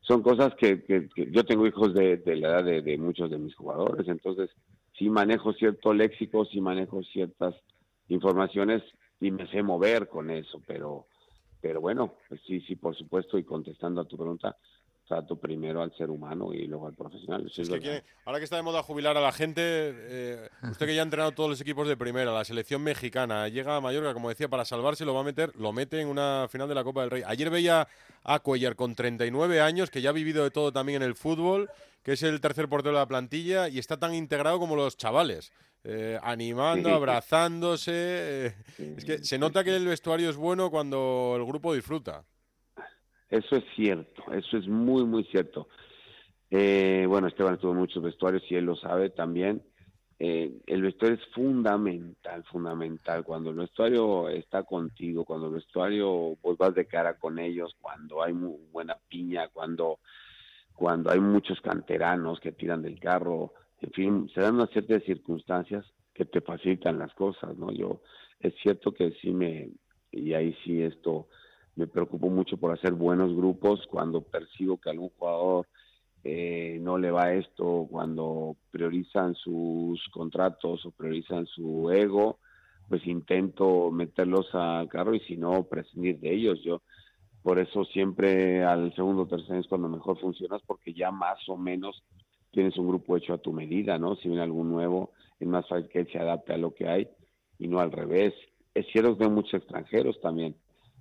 son 0.00 0.22
cosas 0.22 0.54
que, 0.54 1.08
yo 1.32 1.44
tengo 1.44 1.66
hijos 1.66 1.92
de, 1.92 2.22
la 2.24 2.48
edad 2.48 2.64
de, 2.64 2.82
de, 2.82 2.98
muchos 2.98 3.30
de 3.30 3.38
mis 3.38 3.56
jugadores, 3.56 4.06
entonces 4.06 4.50
sí 4.96 5.10
manejo 5.10 5.52
cierto 5.54 5.92
léxico, 5.92 6.44
sí 6.44 6.60
manejo 6.60 7.02
ciertas 7.02 7.54
informaciones 8.08 8.82
y 9.20 9.32
me 9.32 9.48
sé 9.48 9.62
mover 9.62 10.08
con 10.08 10.30
eso, 10.30 10.60
pero, 10.66 11.06
pero 11.60 11.80
bueno, 11.80 12.14
pues 12.28 12.40
sí, 12.46 12.60
sí, 12.60 12.76
por 12.76 12.94
supuesto, 12.96 13.38
y 13.38 13.44
contestando 13.44 14.02
a 14.02 14.06
tu 14.06 14.16
pregunta, 14.16 14.56
trato 15.06 15.36
primero 15.36 15.82
al 15.82 15.94
ser 15.96 16.10
humano 16.10 16.52
y 16.52 16.66
luego 16.66 16.86
al 16.86 16.94
profesional. 16.94 17.50
ahora 18.24 18.38
que 18.38 18.44
está 18.44 18.56
de 18.56 18.62
moda 18.62 18.82
jubilar 18.82 19.16
a 19.16 19.20
la 19.20 19.32
gente, 19.32 19.62
eh, 19.62 20.48
usted 20.70 20.86
que 20.86 20.94
ya 20.94 21.02
ha 21.02 21.04
entrenado 21.04 21.32
todos 21.32 21.50
los 21.50 21.60
equipos 21.60 21.88
de 21.88 21.96
primera, 21.96 22.32
la 22.32 22.44
selección 22.44 22.82
mexicana, 22.82 23.48
llega 23.48 23.76
a 23.76 23.80
Mallorca, 23.80 24.12
como 24.14 24.28
decía, 24.28 24.48
para 24.48 24.64
salvarse, 24.64 25.04
lo 25.04 25.14
va 25.14 25.20
a 25.20 25.24
meter, 25.24 25.54
lo 25.56 25.72
mete 25.72 26.00
en 26.00 26.08
una 26.08 26.46
final 26.50 26.68
de 26.68 26.74
la 26.74 26.84
Copa 26.84 27.02
del 27.02 27.10
Rey. 27.10 27.22
Ayer 27.26 27.50
veía 27.50 27.86
a 28.24 28.38
Cuellar 28.40 28.74
con 28.74 28.94
39 28.94 29.60
años, 29.60 29.90
que 29.90 30.02
ya 30.02 30.10
ha 30.10 30.12
vivido 30.12 30.42
de 30.44 30.50
todo 30.50 30.72
también 30.72 31.02
en 31.02 31.08
el 31.08 31.14
fútbol, 31.14 31.70
que 32.02 32.12
es 32.12 32.22
el 32.22 32.40
tercer 32.40 32.68
portero 32.68 32.94
de 32.94 33.00
la 33.00 33.08
plantilla 33.08 33.68
y 33.68 33.78
está 33.78 33.98
tan 33.98 34.14
integrado 34.14 34.58
como 34.58 34.76
los 34.76 34.96
chavales. 34.96 35.52
Eh, 35.88 36.18
animando, 36.20 36.92
abrazándose. 36.92 37.92
Eh, 37.94 38.54
es 38.96 39.04
que 39.04 39.18
se 39.22 39.38
nota 39.38 39.62
que 39.62 39.76
el 39.76 39.86
vestuario 39.86 40.28
es 40.28 40.36
bueno 40.36 40.68
cuando 40.68 41.34
el 41.36 41.44
grupo 41.44 41.72
disfruta. 41.72 42.24
Eso 43.28 43.56
es 43.56 43.64
cierto, 43.74 44.22
eso 44.32 44.56
es 44.56 44.68
muy, 44.68 45.04
muy 45.04 45.24
cierto. 45.24 45.68
Eh, 46.50 47.04
bueno, 47.08 47.26
Esteban 47.26 47.54
estuvo 47.54 47.74
muchos 47.74 48.02
vestuarios 48.02 48.42
y 48.50 48.54
él 48.54 48.64
lo 48.64 48.76
sabe 48.76 49.10
también. 49.10 49.62
el 50.18 50.82
vestuario 50.82 51.18
es 51.18 51.26
fundamental, 51.34 52.44
fundamental. 52.44 53.24
Cuando 53.24 53.50
el 53.50 53.56
vestuario 53.56 54.28
está 54.28 54.62
contigo, 54.62 55.24
cuando 55.24 55.48
el 55.48 55.54
vestuario 55.54 56.36
pues 56.40 56.56
vas 56.56 56.74
de 56.74 56.86
cara 56.86 57.18
con 57.18 57.38
ellos, 57.38 57.76
cuando 57.80 58.22
hay 58.22 58.32
buena 58.32 58.96
piña, 59.08 59.48
cuando 59.48 59.98
cuando 60.76 61.10
hay 61.10 61.20
muchos 61.20 61.60
canteranos 61.62 62.38
que 62.38 62.52
tiran 62.52 62.82
del 62.82 63.00
carro, 63.00 63.54
en 63.80 63.90
fin, 63.92 64.30
se 64.34 64.42
dan 64.42 64.56
una 64.56 64.66
de 64.66 65.00
circunstancias 65.00 65.84
que 66.12 66.26
te 66.26 66.42
facilitan 66.42 66.98
las 66.98 67.12
cosas, 67.14 67.56
¿no? 67.56 67.72
Yo, 67.72 68.02
es 68.40 68.54
cierto 68.62 68.92
que 68.92 69.12
sí 69.22 69.32
me, 69.32 69.70
y 70.12 70.34
ahí 70.34 70.54
sí 70.64 70.82
esto, 70.82 71.28
me 71.76 71.86
preocupo 71.86 72.28
mucho 72.28 72.56
por 72.56 72.72
hacer 72.72 72.92
buenos 72.92 73.34
grupos 73.34 73.86
cuando 73.88 74.22
percibo 74.22 74.78
que 74.78 74.90
algún 74.90 75.10
jugador 75.10 75.66
eh, 76.24 76.78
no 76.80 76.98
le 76.98 77.10
va 77.10 77.34
esto, 77.34 77.86
cuando 77.88 78.56
priorizan 78.70 79.34
sus 79.34 80.02
contratos 80.10 80.84
o 80.84 80.90
priorizan 80.90 81.46
su 81.46 81.90
ego, 81.92 82.40
pues 82.88 83.06
intento 83.06 83.90
meterlos 83.90 84.52
al 84.54 84.88
carro 84.88 85.14
y 85.14 85.20
si 85.20 85.36
no, 85.36 85.64
prescindir 85.64 86.18
de 86.18 86.34
ellos. 86.34 86.60
Yo 86.64 86.82
por 87.42 87.60
eso 87.60 87.84
siempre 87.84 88.64
al 88.64 88.92
segundo 88.96 89.22
o 89.22 89.26
tercer 89.28 89.56
es 89.56 89.68
cuando 89.68 89.88
mejor 89.88 90.18
funcionas, 90.18 90.62
porque 90.66 90.92
ya 90.92 91.12
más 91.12 91.38
o 91.48 91.56
menos 91.56 92.02
tienes 92.50 92.76
un 92.76 92.88
grupo 92.88 93.16
hecho 93.16 93.34
a 93.34 93.38
tu 93.38 93.52
medida, 93.52 93.98
¿no? 93.98 94.16
Si 94.16 94.28
viene 94.28 94.42
algún 94.42 94.68
nuevo, 94.68 95.12
es 95.38 95.46
más 95.46 95.68
fácil 95.68 95.88
que 95.88 96.06
se 96.06 96.18
adapte 96.18 96.54
a 96.54 96.58
lo 96.58 96.74
que 96.74 96.88
hay 96.88 97.08
y 97.58 97.68
no 97.68 97.78
al 97.78 97.92
revés. 97.92 98.34
Es 98.74 98.86
cierto 98.90 99.16
que 99.16 99.28
muchos 99.28 99.54
extranjeros 99.54 100.20
también, 100.20 100.56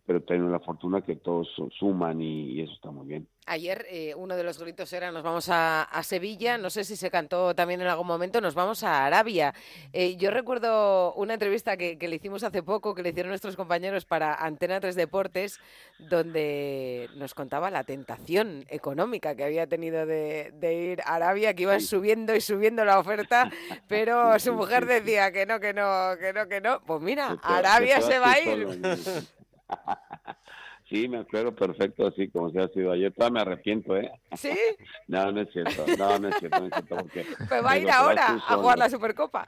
pero 0.06 0.22
tenemos 0.22 0.52
la 0.52 0.60
fortuna 0.60 1.02
que 1.02 1.16
todos 1.16 1.48
suman 1.80 2.22
y 2.22 2.62
eso 2.62 2.74
está 2.74 2.92
muy 2.92 3.08
bien. 3.08 3.28
Ayer 3.48 3.86
eh, 3.92 4.16
uno 4.16 4.36
de 4.36 4.44
los 4.44 4.58
gritos 4.60 4.92
era 4.92 5.12
nos 5.12 5.22
vamos 5.22 5.50
a, 5.52 5.88
Sevilla, 6.02 6.58
no 6.58 6.72
sé 6.72 6.84
si 6.84 6.96
se 6.96 7.12
cantó 7.12 7.54
también 7.54 7.80
en 7.80 7.88
algún 7.88 8.08
momento, 8.08 8.42
nos 8.42 8.56
vamos 8.56 8.84
a 8.84 9.06
Arabia. 9.06 9.54
Eh, 9.94 10.16
yo 10.16 10.32
recuerdo 10.32 11.14
una 11.14 11.34
entrevista 11.34 11.78
que, 11.78 11.96
le 12.00 12.16
hicimos 12.16 12.44
hace 12.44 12.64
poco, 12.64 12.96
que 12.96 13.04
le 13.04 13.10
hicieron 13.10 13.30
nuestros 13.30 13.56
compañeros 13.56 14.06
para 14.06 14.34
Antena 14.34 14.80
3 14.80 14.96
Deportes, 14.96 15.60
donde 16.00 17.08
nos 17.16 17.36
contaba 17.36 17.70
la 17.70 17.84
tentación 17.84 18.66
económica 18.68 19.36
que 19.36 19.44
había 19.44 19.68
tenido 19.68 20.08
de, 20.08 20.52
ir 20.92 21.02
a 21.02 21.16
Arabia, 21.16 21.54
que 21.54 21.64
iban 21.64 21.82
subiendo 21.82 22.36
y 22.36 22.42
subiendo 22.42 22.84
la 22.84 22.98
oferta, 22.98 23.52
pero 23.88 24.40
su 24.40 24.54
mujer 24.54 24.88
decía 24.88 25.32
que 25.32 25.46
no, 25.46 25.60
que 25.60 25.74
no, 25.74 26.18
que 26.20 26.34
no, 26.34 26.48
que 26.48 26.62
no. 26.62 26.82
Pues 26.82 27.00
mira, 27.02 27.38
Arabia 27.44 28.02
se 28.02 28.18
va 28.18 28.32
a 28.32 28.40
ir. 28.42 28.82
Sí, 30.88 31.08
me 31.08 31.18
acuerdo 31.18 31.56
perfecto, 31.56 32.06
así 32.06 32.30
como 32.30 32.52
se 32.52 32.60
ha 32.60 32.68
sido 32.68 32.92
ayer. 32.92 33.12
Todavía 33.12 33.34
me 33.34 33.42
arrepiento, 33.42 33.98
¿eh? 33.98 34.12
¿Sí? 34.36 34.52
no, 35.08 35.32
no 35.32 35.42
es 35.42 35.52
cierto. 35.52 35.84
No, 35.98 36.20
no 36.20 36.28
es 36.30 36.36
cierto. 36.38 36.60
No 36.60 36.66
es 36.68 36.74
cierto 36.74 36.96
porque 36.98 37.26
pues 37.50 37.66
va 37.66 37.72
a 37.72 37.80
ir 37.80 37.90
ahora 37.90 38.28
a 38.48 38.56
jugar 38.56 38.78
la 38.78 38.90
Supercopa. 38.90 39.46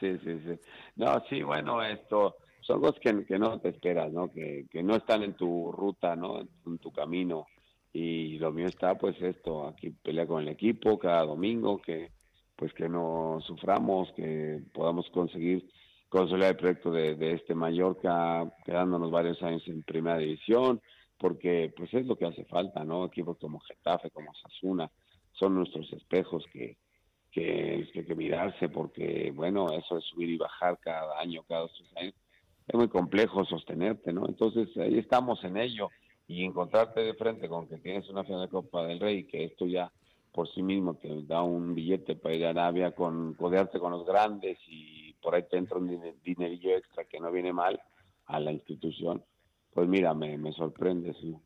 sí, 0.00 0.18
sí, 0.24 0.40
sí. 0.44 0.58
No, 0.96 1.22
sí, 1.28 1.42
bueno, 1.42 1.80
esto 1.80 2.36
son 2.60 2.80
cosas 2.80 3.00
que, 3.00 3.24
que 3.24 3.38
no 3.38 3.60
te 3.60 3.68
esperas, 3.68 4.12
¿no? 4.12 4.32
Que, 4.32 4.66
que 4.68 4.82
no 4.82 4.96
están 4.96 5.22
en 5.22 5.34
tu 5.34 5.70
ruta, 5.70 6.16
¿no? 6.16 6.40
En 6.40 6.78
tu 6.78 6.90
camino. 6.90 7.46
Y 7.92 8.38
lo 8.38 8.50
mío 8.50 8.66
está, 8.66 8.96
pues, 8.96 9.20
esto, 9.22 9.68
aquí 9.68 9.90
pelea 9.90 10.26
con 10.26 10.42
el 10.42 10.48
equipo 10.48 10.98
cada 10.98 11.24
domingo, 11.24 11.80
que 11.80 12.10
pues 12.56 12.72
que 12.72 12.88
no 12.88 13.38
suframos, 13.46 14.10
que 14.12 14.62
podamos 14.72 15.08
conseguir 15.10 15.68
consolidar 16.08 16.50
el 16.50 16.56
proyecto 16.56 16.90
de, 16.90 17.32
este 17.32 17.54
Mallorca, 17.54 18.50
quedándonos 18.64 19.10
varios 19.10 19.42
años 19.42 19.62
en 19.66 19.82
primera 19.82 20.18
división, 20.18 20.80
porque 21.18 21.72
pues 21.76 21.92
es 21.94 22.06
lo 22.06 22.16
que 22.16 22.26
hace 22.26 22.44
falta, 22.44 22.84
¿no? 22.84 23.06
Equipos 23.06 23.38
como 23.38 23.60
Getafe, 23.60 24.10
como 24.10 24.32
Sasuna, 24.34 24.90
son 25.32 25.54
nuestros 25.54 25.92
espejos 25.92 26.44
que, 26.52 26.76
que, 27.32 27.88
que 27.92 28.14
mirarse, 28.14 28.68
porque 28.68 29.32
bueno, 29.34 29.72
eso 29.72 29.96
de 29.96 30.00
subir 30.02 30.30
y 30.30 30.36
bajar 30.36 30.78
cada 30.78 31.18
año, 31.20 31.42
cada 31.48 31.62
dos 31.62 31.72
tres 31.76 31.96
años, 31.96 32.14
es 32.68 32.74
muy 32.74 32.88
complejo 32.88 33.44
sostenerte, 33.44 34.12
¿no? 34.12 34.26
Entonces 34.26 34.68
ahí 34.76 34.98
estamos 34.98 35.42
en 35.44 35.56
ello 35.56 35.90
y 36.26 36.44
encontrarte 36.44 37.00
de 37.00 37.14
frente 37.14 37.48
con 37.48 37.68
que 37.68 37.78
tienes 37.78 38.08
una 38.08 38.24
final 38.24 38.42
de 38.42 38.48
Copa 38.48 38.84
del 38.86 39.00
Rey, 39.00 39.24
que 39.24 39.44
esto 39.44 39.66
ya 39.66 39.92
por 40.32 40.52
sí 40.52 40.62
mismo 40.62 40.94
te 40.94 41.22
da 41.22 41.42
un 41.42 41.74
billete 41.74 42.16
para 42.16 42.34
ir 42.34 42.44
a 42.44 42.50
Arabia, 42.50 42.92
con 42.92 43.34
codearte 43.34 43.78
con 43.78 43.92
los 43.92 44.04
grandes 44.04 44.58
y 44.68 45.05
por 45.20 45.34
ahí 45.34 45.44
te 45.48 45.56
entra 45.56 45.78
un 45.78 46.16
dinerillo 46.22 46.76
extra 46.76 47.04
que 47.04 47.20
no 47.20 47.30
viene 47.32 47.52
mal 47.52 47.80
a 48.26 48.40
la 48.40 48.52
institución, 48.52 49.24
pues 49.72 49.88
mira, 49.88 50.14
me, 50.14 50.36
me 50.38 50.52
sorprende, 50.52 51.14
sí. 51.14 51.36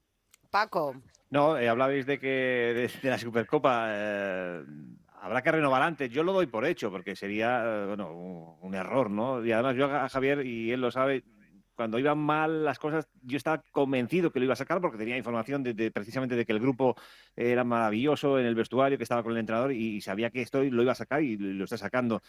Paco. 0.50 0.94
No, 1.30 1.56
eh, 1.56 1.68
hablabais 1.68 2.06
de 2.06 2.18
que 2.18 2.90
de, 3.02 3.10
la 3.10 3.18
Supercopa 3.18 3.86
eh, 3.90 4.64
habrá 5.20 5.42
que 5.42 5.52
renovar 5.52 5.82
antes. 5.82 6.10
Yo 6.10 6.24
lo 6.24 6.32
doy 6.32 6.46
por 6.46 6.66
hecho, 6.66 6.90
porque 6.90 7.14
sería 7.14 7.62
eh, 7.64 7.86
bueno, 7.86 8.56
un, 8.60 8.74
error, 8.74 9.10
¿no? 9.10 9.44
Y 9.44 9.52
además 9.52 9.76
yo 9.76 9.86
a 9.86 10.08
Javier, 10.08 10.44
y 10.44 10.72
él 10.72 10.80
lo 10.80 10.90
sabe, 10.90 11.24
cuando 11.74 11.98
iban 11.98 12.18
mal 12.18 12.64
las 12.64 12.78
cosas, 12.78 13.08
yo 13.22 13.36
estaba 13.36 13.62
convencido 13.70 14.30
que 14.30 14.40
lo 14.40 14.44
iba 14.44 14.54
a 14.54 14.56
sacar 14.56 14.80
porque 14.80 14.98
tenía 14.98 15.16
información 15.16 15.62
de, 15.62 15.90
precisamente 15.90 16.34
de 16.34 16.44
que 16.44 16.52
el 16.52 16.60
grupo 16.60 16.96
era 17.36 17.64
maravilloso 17.64 18.38
en 18.38 18.46
el 18.46 18.54
vestuario, 18.54 18.98
que 18.98 19.04
estaba 19.04 19.22
con 19.22 19.32
el 19.32 19.38
entrenador 19.38 19.72
y, 19.72 20.00
sabía 20.00 20.30
que 20.30 20.42
esto 20.42 20.62
lo 20.62 20.82
iba 20.82 20.92
a 20.92 20.96
sacar 20.96 21.22
y 21.22 21.36
lo 21.36 21.64
está 21.64 21.78
sacando. 21.78 22.22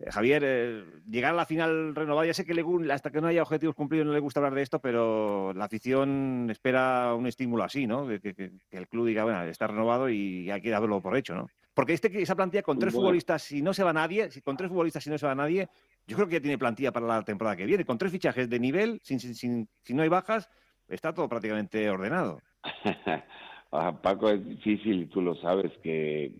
Eh, 0.00 0.10
Javier, 0.10 0.42
eh, 0.44 0.84
llegar 1.08 1.34
a 1.34 1.36
la 1.36 1.44
final 1.44 1.94
renovada, 1.94 2.26
ya 2.26 2.34
sé 2.34 2.46
que 2.46 2.54
hasta 2.90 3.10
que 3.10 3.20
no 3.20 3.26
haya 3.26 3.42
objetivos 3.42 3.74
cumplidos 3.74 4.06
no 4.06 4.12
le 4.12 4.20
gusta 4.20 4.40
hablar 4.40 4.54
de 4.54 4.62
esto, 4.62 4.80
pero 4.80 5.52
la 5.52 5.66
afición 5.66 6.48
espera 6.50 7.14
un 7.14 7.26
estímulo 7.26 7.64
así, 7.64 7.86
¿no? 7.86 8.06
Que, 8.06 8.52
el 8.70 8.88
club 8.88 9.06
diga, 9.06 9.24
bueno, 9.24 9.42
está 9.42 9.66
renovado 9.66 10.08
y 10.08 10.50
hay 10.50 10.62
que 10.62 10.70
darlo 10.70 11.00
por 11.00 11.16
hecho, 11.16 11.34
¿no? 11.34 11.48
Porque 11.74 11.92
este, 11.92 12.20
esa 12.20 12.34
plantilla 12.34 12.62
con 12.62 12.78
tres 12.78 12.94
futbolistas, 12.94 13.42
si 13.42 13.62
no 13.62 13.72
se 13.72 13.84
va 13.84 13.92
nadie, 13.92 14.30
si 14.30 14.40
con 14.40 14.56
tres 14.56 14.70
futbolistas, 14.70 15.04
si 15.04 15.10
no 15.10 15.18
se 15.18 15.26
va 15.26 15.34
nadie, 15.34 15.68
yo 16.06 16.16
creo 16.16 16.26
que 16.26 16.34
ya 16.34 16.40
tiene 16.40 16.58
plantilla 16.58 16.92
para 16.92 17.06
la 17.06 17.22
temporada 17.22 17.56
que 17.56 17.66
viene. 17.66 17.84
Con 17.84 17.98
tres 17.98 18.10
fichajes 18.10 18.48
de 18.48 18.58
nivel, 18.58 19.00
sin, 19.02 19.20
sin, 19.20 19.68
si 19.82 19.94
no 19.94 20.02
hay 20.02 20.08
bajas, 20.08 20.48
está 20.88 21.12
todo 21.12 21.28
prácticamente 21.28 21.88
ordenado. 21.90 22.40
Ah, 23.72 23.92
Paco, 24.02 24.28
es 24.28 24.44
difícil, 24.44 25.08
tú 25.08 25.22
lo 25.22 25.36
sabes, 25.36 25.70
que 25.80 26.32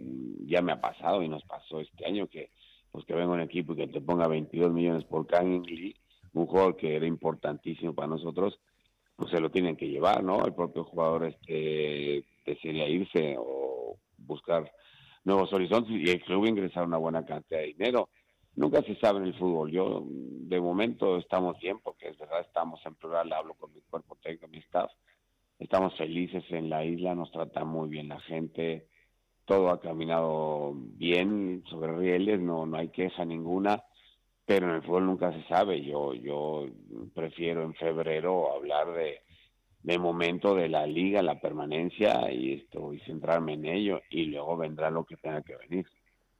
ya 0.46 0.60
me 0.62 0.72
ha 0.72 0.80
pasado 0.80 1.22
y 1.22 1.28
nos 1.28 1.44
pasó 1.44 1.80
este 1.80 2.04
año 2.04 2.26
que 2.26 2.50
pues 2.90 3.04
que 3.04 3.14
venga 3.14 3.32
un 3.32 3.40
equipo 3.40 3.72
y 3.72 3.76
que 3.76 3.86
te 3.88 4.00
ponga 4.00 4.26
22 4.26 4.72
millones 4.72 5.04
por 5.04 5.26
Kang 5.26 5.64
Lee, 5.66 5.94
un 6.32 6.46
jugador 6.46 6.76
que 6.76 6.96
era 6.96 7.06
importantísimo 7.06 7.94
para 7.94 8.08
nosotros, 8.08 8.58
pues 9.16 9.30
se 9.30 9.40
lo 9.40 9.50
tienen 9.50 9.76
que 9.76 9.88
llevar, 9.88 10.24
¿no? 10.24 10.44
El 10.44 10.54
propio 10.54 10.84
jugador 10.84 11.26
este 11.26 12.24
desearía 12.46 12.88
irse 12.88 13.36
o 13.38 13.96
buscar 14.16 14.70
nuevos 15.24 15.52
horizontes 15.52 15.92
y 15.92 16.10
el 16.10 16.22
club 16.22 16.46
ingresar 16.46 16.86
una 16.86 16.96
buena 16.96 17.24
cantidad 17.24 17.60
de 17.60 17.66
dinero. 17.66 18.08
Nunca 18.56 18.82
se 18.82 18.96
sabe 18.96 19.18
en 19.18 19.26
el 19.26 19.34
fútbol. 19.34 19.70
Yo, 19.70 20.04
de 20.06 20.60
momento, 20.60 21.18
estamos 21.18 21.58
bien, 21.60 21.78
porque 21.80 22.08
es 22.08 22.18
verdad, 22.18 22.40
estamos 22.40 22.80
en 22.84 22.94
plural, 22.94 23.32
hablo 23.32 23.54
con 23.54 23.72
mi 23.72 23.80
cuerpo 23.82 24.16
técnico, 24.22 24.48
mi 24.48 24.58
staff. 24.58 24.90
Estamos 25.58 25.96
felices 25.96 26.44
en 26.50 26.70
la 26.70 26.84
isla, 26.84 27.14
nos 27.14 27.30
trata 27.30 27.64
muy 27.64 27.88
bien 27.88 28.08
la 28.08 28.20
gente, 28.20 28.88
todo 29.50 29.70
ha 29.70 29.80
caminado 29.80 30.74
bien 30.76 31.64
sobre 31.68 31.96
rieles, 31.96 32.38
no, 32.38 32.66
no 32.66 32.76
hay 32.76 32.90
queja 32.90 33.24
ninguna, 33.24 33.82
pero 34.46 34.68
en 34.68 34.76
el 34.76 34.82
fútbol 34.82 35.06
nunca 35.06 35.32
se 35.32 35.42
sabe. 35.48 35.84
Yo, 35.84 36.14
yo 36.14 36.66
prefiero 37.12 37.64
en 37.64 37.74
febrero 37.74 38.54
hablar 38.54 38.92
de, 38.92 39.24
de 39.82 39.98
momento 39.98 40.54
de 40.54 40.68
la 40.68 40.86
liga, 40.86 41.20
la 41.20 41.40
permanencia 41.40 42.30
y 42.30 42.60
esto 42.60 42.94
y 42.94 43.00
centrarme 43.00 43.54
en 43.54 43.66
ello 43.66 44.00
y 44.08 44.26
luego 44.26 44.56
vendrá 44.56 44.88
lo 44.88 45.04
que 45.04 45.16
tenga 45.16 45.42
que 45.42 45.56
venir. 45.56 45.84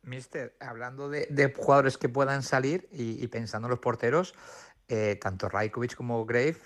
Mister, 0.02 0.54
hablando 0.60 1.08
de, 1.08 1.26
de 1.30 1.52
jugadores 1.52 1.98
que 1.98 2.08
puedan 2.08 2.44
salir 2.44 2.88
y, 2.92 3.26
pensando 3.26 3.66
en 3.66 3.70
los 3.70 3.80
porteros, 3.80 4.36
eh, 4.86 5.18
tanto 5.20 5.48
Rajkovic 5.48 5.96
como 5.96 6.24
Grave 6.24 6.58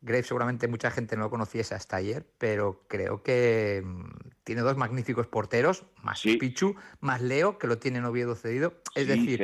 Grave 0.00 0.22
seguramente 0.22 0.68
mucha 0.68 0.90
gente 0.90 1.16
no 1.16 1.22
lo 1.22 1.30
conociese 1.30 1.74
hasta 1.74 1.96
ayer, 1.96 2.24
pero 2.38 2.82
creo 2.86 3.22
que 3.22 3.82
mm, 3.84 4.04
tiene 4.44 4.60
dos 4.60 4.76
magníficos 4.76 5.26
porteros, 5.26 5.84
más 6.02 6.22
Pichu, 6.22 6.76
más 7.00 7.22
Leo, 7.22 7.58
que 7.58 7.66
lo 7.66 7.78
tiene 7.78 8.04
Oviedo 8.04 8.34
cedido. 8.34 8.74
Es 8.94 9.08
decir, 9.08 9.38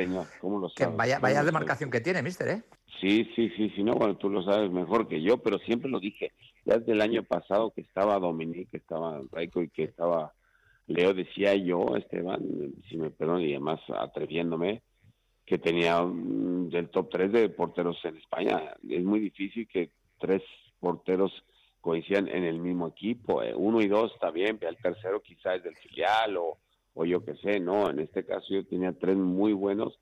que 0.75 0.85
vaya, 0.85 1.19
vaya 1.19 1.43
demarcación 1.43 1.89
que 1.89 2.01
tiene, 2.01 2.21
mister, 2.21 2.47
¿eh? 2.47 2.63
Sí, 3.01 3.29
sí, 3.35 3.49
sí, 3.57 3.71
sí, 3.75 3.83
no, 3.83 3.95
bueno, 3.95 4.15
tú 4.15 4.29
lo 4.29 4.43
sabes 4.43 4.71
mejor 4.71 5.07
que 5.07 5.21
yo, 5.21 5.37
pero 5.39 5.57
siempre 5.59 5.89
lo 5.89 5.99
dije. 5.99 6.31
Ya 6.65 6.77
desde 6.77 6.93
el 6.93 7.01
año 7.01 7.23
pasado 7.23 7.71
que 7.71 7.81
estaba 7.81 8.19
Dominique, 8.19 8.67
que 8.71 8.77
estaba 8.77 9.19
Raico 9.31 9.61
y 9.61 9.69
que 9.69 9.83
estaba 9.83 10.33
Leo, 10.87 11.13
decía 11.13 11.55
yo, 11.55 11.97
Esteban, 11.97 12.41
si 12.89 12.97
me 12.97 13.09
perdono 13.09 13.41
y 13.41 13.51
además 13.51 13.81
atreviéndome, 13.89 14.83
que 15.45 15.57
tenía 15.57 16.01
mm, 16.01 16.69
del 16.69 16.89
top 16.89 17.09
3 17.11 17.31
de 17.31 17.49
porteros 17.49 17.97
en 18.05 18.17
España. 18.17 18.75
Es 18.87 19.03
muy 19.03 19.19
difícil 19.19 19.67
que 19.67 19.91
tres 20.23 20.41
porteros 20.79 21.31
coincidan 21.81 22.29
en 22.29 22.45
el 22.45 22.59
mismo 22.59 22.87
equipo. 22.87 23.43
Eh, 23.43 23.53
uno 23.53 23.81
y 23.81 23.89
dos 23.89 24.13
está 24.13 24.31
bien, 24.31 24.57
pero 24.57 24.71
el 24.71 24.77
tercero 24.77 25.21
quizás 25.21 25.57
es 25.57 25.63
del 25.63 25.75
filial 25.75 26.37
o, 26.37 26.59
o 26.93 27.03
yo 27.03 27.25
qué 27.25 27.35
sé, 27.35 27.59
no. 27.59 27.89
En 27.89 27.99
este 27.99 28.25
caso 28.25 28.45
yo 28.49 28.65
tenía 28.65 28.97
tres 28.97 29.17
muy 29.17 29.51
buenos. 29.51 29.99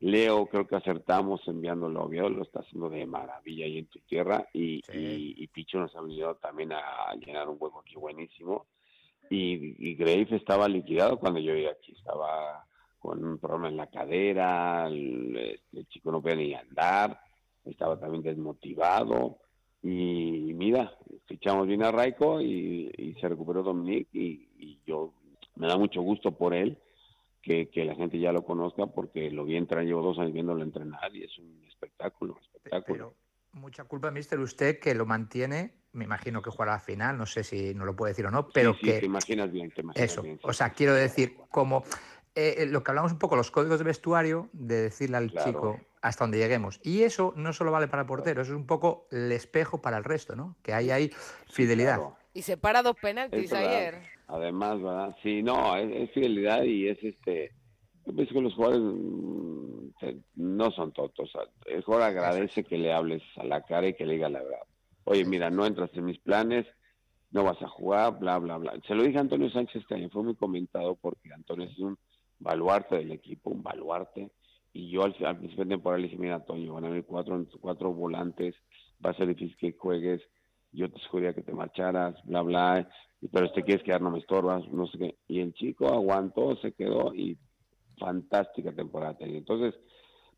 Leo, 0.00 0.46
creo 0.46 0.66
que 0.66 0.74
acertamos 0.74 1.46
enviándolo 1.46 2.00
a 2.00 2.04
Oviedo, 2.04 2.30
lo 2.30 2.42
está 2.42 2.60
haciendo 2.60 2.88
de 2.88 3.04
maravilla 3.06 3.66
ahí 3.66 3.78
en 3.78 3.86
tu 3.86 4.00
tierra. 4.00 4.48
Y, 4.54 4.80
y, 4.90 5.46
Picho 5.48 5.78
nos 5.78 5.94
ha 5.94 6.00
venido 6.00 6.34
también 6.36 6.72
a 6.72 7.14
llenar 7.14 7.48
un 7.48 7.58
hueco 7.60 7.80
aquí 7.80 7.94
buenísimo. 7.96 8.66
Y, 9.28 9.90
y 9.90 9.94
Grave 9.94 10.28
estaba 10.30 10.66
liquidado 10.66 11.18
cuando 11.18 11.40
yo 11.40 11.54
iba 11.54 11.70
aquí, 11.70 11.92
estaba 11.92 12.64
con 12.98 13.22
un 13.22 13.38
problema 13.38 13.68
en 13.68 13.76
la 13.76 13.86
cadera, 13.88 14.88
el, 14.88 15.60
el 15.72 15.86
chico 15.88 16.10
no 16.10 16.22
podía 16.22 16.36
ni 16.36 16.54
andar 16.54 17.20
estaba 17.64 17.98
también 17.98 18.22
desmotivado. 18.22 19.38
Y 19.82 20.52
mira, 20.54 20.96
fichamos 21.26 21.66
bien 21.66 21.82
a 21.82 21.90
Raico 21.90 22.40
y, 22.40 23.16
se 23.20 23.28
recuperó 23.28 23.62
Dominic 23.62 24.08
y, 24.12 24.78
yo 24.86 25.12
me 25.56 25.68
da 25.68 25.76
mucho 25.76 26.02
gusto 26.02 26.32
por 26.32 26.54
él 26.54 26.78
que, 27.42 27.68
la 27.74 27.94
gente 27.94 28.18
ya 28.18 28.32
lo 28.32 28.44
conozca 28.44 28.86
porque 28.86 29.30
lo 29.30 29.44
vi 29.44 29.56
entrar, 29.56 29.84
llevo 29.84 30.02
dos 30.02 30.18
años 30.18 30.32
viéndolo 30.32 30.62
entrenar 30.62 31.14
y 31.14 31.24
es 31.24 31.38
un 31.38 31.64
espectáculo, 31.68 32.38
espectáculo. 32.40 32.84
Pero 32.94 33.14
mucha 33.52 33.84
culpa, 33.84 34.10
mister, 34.10 34.38
usted 34.38 34.78
que 34.78 34.94
lo 34.94 35.06
mantiene, 35.06 35.74
me 35.92 36.04
imagino 36.04 36.40
que 36.40 36.50
jugará 36.50 36.72
a 36.72 36.76
la 36.76 36.80
final, 36.80 37.18
no 37.18 37.26
sé 37.26 37.42
si 37.44 37.74
no 37.74 37.84
lo 37.84 37.96
puede 37.96 38.12
decir 38.12 38.26
o 38.26 38.30
no, 38.30 38.48
pero 38.48 38.76
que... 38.76 39.00
te 39.00 39.06
imaginas 39.06 39.50
bien, 39.50 39.70
te 39.70 39.82
imaginas 39.82 40.10
Eso, 40.10 40.22
bien. 40.22 40.38
o 40.42 40.52
sea, 40.52 40.70
quiero 40.70 40.94
decir, 40.94 41.36
como 41.50 41.84
eh, 42.34 42.54
eh, 42.58 42.66
lo 42.66 42.82
que 42.82 42.90
hablamos 42.90 43.12
un 43.12 43.18
poco, 43.18 43.36
los 43.36 43.50
códigos 43.50 43.78
de 43.78 43.84
vestuario, 43.84 44.48
de 44.52 44.82
decirle 44.82 45.18
al 45.18 45.30
chico 45.30 45.78
hasta 46.00 46.24
donde 46.24 46.38
lleguemos. 46.38 46.80
Y 46.82 47.02
eso 47.02 47.34
no 47.36 47.52
solo 47.52 47.70
vale 47.70 47.88
para 47.88 48.02
el 48.02 48.08
portero, 48.08 48.42
eso 48.42 48.52
es 48.52 48.56
un 48.56 48.66
poco 48.66 49.06
el 49.10 49.30
espejo 49.32 49.82
para 49.82 49.98
el 49.98 50.04
resto, 50.04 50.34
¿no? 50.34 50.56
Que 50.62 50.72
ahí 50.72 50.90
hay 50.90 51.10
fidelidad. 51.50 52.00
Y 52.32 52.42
se 52.42 52.56
para 52.56 52.82
dos 52.82 52.96
penaltis 52.96 53.52
ayer. 53.52 54.02
además, 54.26 54.82
¿verdad? 54.82 55.16
Sí, 55.22 55.42
no, 55.42 55.76
es, 55.76 56.10
fidelidad 56.12 56.62
y 56.64 56.88
es 56.88 57.02
este. 57.02 57.52
Yo 58.06 58.14
pienso 58.14 58.34
que 58.34 58.40
los 58.40 58.54
jugadores 58.54 58.80
mm, 58.80 60.18
no 60.36 60.70
son 60.70 60.92
tontos. 60.92 61.30
El 61.66 61.82
jugador 61.82 62.08
agradece 62.08 62.64
que 62.64 62.78
le 62.78 62.92
hables 62.92 63.22
a 63.36 63.44
la 63.44 63.62
cara 63.62 63.88
y 63.88 63.94
que 63.94 64.06
le 64.06 64.14
diga 64.14 64.30
la 64.30 64.42
verdad. 64.42 64.62
Oye, 65.04 65.24
mira, 65.24 65.50
no 65.50 65.66
entras 65.66 65.90
en 65.94 66.06
mis 66.06 66.18
planes, 66.18 66.66
no 67.30 67.44
vas 67.44 67.60
a 67.60 67.68
jugar, 67.68 68.18
bla, 68.18 68.38
bla, 68.38 68.56
bla. 68.56 68.74
Se 68.86 68.94
lo 68.94 69.02
dije 69.02 69.18
a 69.18 69.20
Antonio 69.20 69.50
Sánchez 69.50 69.84
que 69.86 70.08
fue 70.08 70.22
muy 70.22 70.34
comentado 70.34 70.96
porque 70.96 71.32
Antonio 71.32 71.66
es 71.66 71.78
un 71.78 71.98
baluarte 72.42 72.96
del 72.96 73.12
equipo, 73.12 73.50
un 73.50 73.62
baluarte. 73.62 74.30
Y 74.72 74.90
yo 74.90 75.04
al, 75.04 75.14
principio 75.14 75.64
de 75.64 75.70
temporada 75.70 75.98
le 76.00 76.08
dije, 76.08 76.18
mira, 76.18 76.36
Antonio, 76.36 76.74
van 76.74 76.84
a 76.84 76.88
haber 76.88 77.04
cuatro, 77.04 77.44
cuatro 77.60 77.92
volantes, 77.92 78.54
va 79.04 79.10
a 79.10 79.14
ser 79.14 79.28
difícil 79.28 79.56
que 79.56 79.72
juegues, 79.72 80.22
yo 80.72 80.90
te 80.90 80.98
sugería 81.00 81.34
que 81.34 81.42
te 81.42 81.52
marcharas, 81.52 82.14
bla, 82.24 82.40
bla, 82.42 82.88
pero 83.30 83.48
si 83.48 83.54
te 83.54 83.62
quieres 83.64 83.84
quedar 83.84 84.00
no 84.00 84.10
me 84.10 84.18
estorbas, 84.18 84.66
no 84.72 84.86
sé 84.86 84.98
qué. 84.98 85.16
Y 85.28 85.40
el 85.40 85.52
chico 85.52 85.88
aguantó, 85.88 86.56
se 86.56 86.72
quedó 86.72 87.14
y 87.14 87.36
fantástica 87.98 88.72
temporada 88.72 89.16
Entonces, 89.20 89.74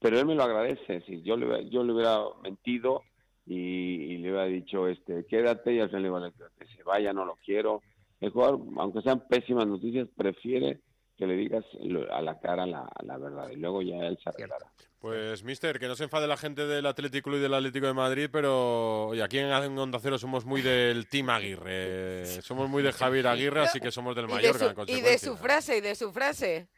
pero 0.01 0.19
él 0.19 0.27
me 0.27 0.35
lo 0.35 0.43
agradece, 0.43 1.01
si 1.03 1.23
yo 1.23 1.37
le, 1.37 1.71
yo 1.71 1.85
le 1.85 1.93
hubiera 1.93 2.19
mentido 2.43 3.03
y, 3.47 4.19
le 4.19 4.31
hubiera 4.31 4.47
dicho, 4.47 4.89
este, 4.89 5.25
quédate 5.27 5.75
y 5.75 5.81
al 5.81 5.89
final 5.89 6.03
le 6.03 6.09
iba 6.09 6.19
a 6.19 6.25
decir, 6.25 6.45
que 6.59 6.67
se 6.67 6.83
vaya, 6.83 7.13
no 7.13 7.25
lo 7.25 7.37
quiero. 7.45 7.83
El 8.21 8.31
jugador, 8.31 8.61
aunque 8.77 9.03
sean 9.03 9.27
pésimas 9.29 9.67
noticias, 9.67 10.09
prefiere 10.17 10.81
que 11.17 11.27
le 11.27 11.37
digas 11.37 11.65
a 12.11 12.23
la 12.23 12.41
cara 12.41 12.67
la, 12.67 13.19
verdad 13.19 13.49
y 13.51 13.57
luego 13.57 13.83
ya 13.83 13.97
él 14.07 14.19
se 14.23 14.29
arreglará. 14.29 14.67
Pues, 14.99 15.45
mister, 15.45 15.79
que 15.79 15.87
no 15.87 15.97
se 15.97 16.05
enfade 16.05 16.27
la 16.27 16.39
gente 16.39 16.67
del 16.67 16.87
Atlético 16.87 17.37
y 17.37 17.39
del 17.39 17.53
Atlético 17.53 17.87
de 17.87 17.93
Madrid, 17.93 18.31
pero 18.33 19.13
aquí 19.23 19.39
en 19.39 19.79
Onda 19.79 19.99
Cero 20.01 20.19
somos 20.19 20.47
muy 20.47 20.63
del 20.63 21.07
Team 21.09 21.29
Aguirre. 21.29 22.25
Somos 22.41 22.71
muy 22.71 22.83
de 22.83 22.93
Javier 22.93 23.27
Aguirre, 23.27 23.61
así 23.61 23.81
que 23.81 23.91
somos 23.91 24.17
del 24.17 24.29
Mallorca. 24.29 24.75
Y 24.87 25.03
de 25.03 25.19
su, 25.19 25.37
frase, 25.37 25.77
y 25.77 25.81
de 25.83 25.95
su 25.95 26.11
frase. 26.11 26.69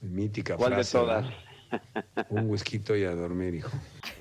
Mítica 0.00 0.56
¿Cuál 0.56 0.74
frase. 0.74 0.98
de 0.98 1.04
todas? 1.04 1.26
Un 2.30 2.50
whisky 2.50 2.80
y 2.88 3.04
a 3.04 3.14
dormir, 3.14 3.56
hijo. 3.56 3.70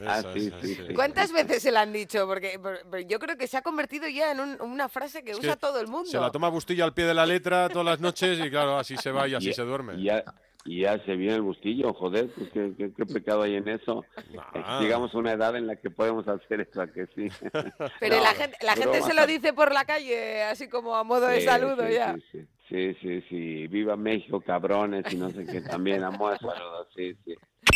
Ah, 0.05 0.21
sí, 0.33 0.51
sí, 0.61 0.77
¿Cuántas 0.93 1.31
veces 1.31 1.61
se 1.61 1.71
la 1.71 1.81
han 1.81 1.93
dicho? 1.93 2.25
Porque, 2.27 2.59
yo 3.07 3.19
creo 3.19 3.37
que 3.37 3.47
se 3.47 3.57
ha 3.57 3.61
convertido 3.61 4.07
ya 4.07 4.31
en 4.31 4.39
una 4.61 4.89
frase 4.89 5.23
que 5.23 5.35
usa 5.35 5.55
todo 5.55 5.79
el 5.79 5.87
mundo. 5.87 6.09
Se 6.09 6.19
la 6.19 6.31
toma 6.31 6.49
Bustillo 6.49 6.83
al 6.83 6.93
pie 6.93 7.05
de 7.05 7.13
la 7.13 7.25
letra 7.25 7.69
todas 7.69 7.85
las 7.85 7.99
noches 7.99 8.39
y 8.39 8.49
claro, 8.49 8.77
así 8.77 8.97
se 8.97 9.11
va 9.11 9.27
y 9.27 9.35
así 9.35 9.53
se 9.53 9.63
duerme. 9.63 9.95
Y 9.95 10.05
ya, 10.05 10.23
y 10.65 10.81
ya 10.81 10.97
se 11.05 11.15
viene 11.15 11.35
el 11.35 11.41
Bustillo, 11.41 11.93
joder, 11.93 12.27
pues 12.29 12.49
qué, 12.51 13.05
pecado 13.05 13.43
hay 13.43 13.55
en 13.55 13.67
eso. 13.67 14.03
Digamos 14.81 15.13
una 15.13 15.33
edad 15.33 15.55
en 15.55 15.67
la 15.67 15.75
que 15.75 15.91
podemos 15.91 16.27
hacer 16.27 16.61
esto, 16.61 16.81
que 16.91 17.05
sí. 17.15 17.29
Pero 17.99 18.19
la 18.19 18.33
gente, 18.33 18.57
la 18.61 18.75
gente 18.75 19.01
se 19.01 19.13
lo 19.13 19.27
dice 19.27 19.53
por 19.53 19.71
la 19.71 19.85
calle, 19.85 20.43
así 20.43 20.67
como 20.67 20.95
a 20.95 21.03
modo 21.03 21.27
de 21.27 21.41
saludo 21.41 21.87
ya. 21.87 22.15
Sí, 22.69 22.95
sí, 22.95 23.21
sí, 23.29 23.67
viva 23.67 23.95
México, 23.95 24.41
cabrones, 24.41 25.05
y 25.13 25.17
no 25.17 25.29
sé 25.29 25.45
qué, 25.45 25.61
también 25.61 26.03
a 26.03 26.09
modo 26.09 26.31
de 26.31 26.37
saludo, 26.39 26.87
sí, 26.95 27.15
sí. 27.23 27.35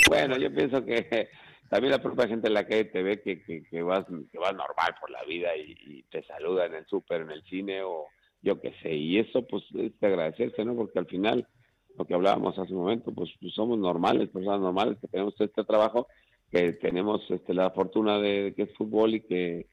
Bueno, 0.10 0.36
yo 0.38 0.52
pienso 0.52 0.84
que 0.84 1.30
también 1.70 1.92
la 1.92 2.02
propia 2.02 2.28
gente 2.28 2.48
en 2.48 2.56
la 2.56 2.66
calle 2.66 2.86
te 2.86 3.04
ve 3.04 3.22
que, 3.22 3.44
que, 3.44 3.82
vas, 3.84 4.06
que 4.32 4.40
vas 4.40 4.56
normal 4.56 4.96
por 5.00 5.12
la 5.12 5.24
vida 5.24 5.56
y, 5.56 6.04
te 6.10 6.24
saluda 6.24 6.66
en 6.66 6.74
el 6.74 6.88
súper, 6.88 7.22
en 7.22 7.30
el 7.30 7.44
cine 7.44 7.84
o 7.84 8.08
yo 8.42 8.60
qué 8.60 8.74
sé. 8.82 8.96
Y 8.96 9.20
eso 9.20 9.46
pues 9.46 9.64
es 9.76 10.00
de 10.00 10.08
agradecerse, 10.08 10.66
¿no? 10.66 10.76
Porque 10.76 10.98
al 10.98 11.06
final, 11.06 11.48
lo 11.96 12.06
que 12.06 12.16
hablábamos 12.16 12.58
hace 12.58 12.74
un 12.74 12.80
momento, 12.80 13.12
pues, 13.12 13.30
pues 13.40 13.54
somos 13.54 13.78
normales, 13.78 14.30
personas 14.30 14.60
normales 14.60 14.98
que 15.00 15.08
tenemos 15.08 15.36
este 15.40 15.64
trabajo, 15.64 16.08
que 16.50 16.74
tenemos 16.74 17.22
este, 17.30 17.54
la 17.54 17.70
fortuna 17.70 18.18
de, 18.18 18.54
que 18.56 18.64
es 18.64 18.74
fútbol 18.76 19.14
y 19.14 19.22
que 19.22 19.68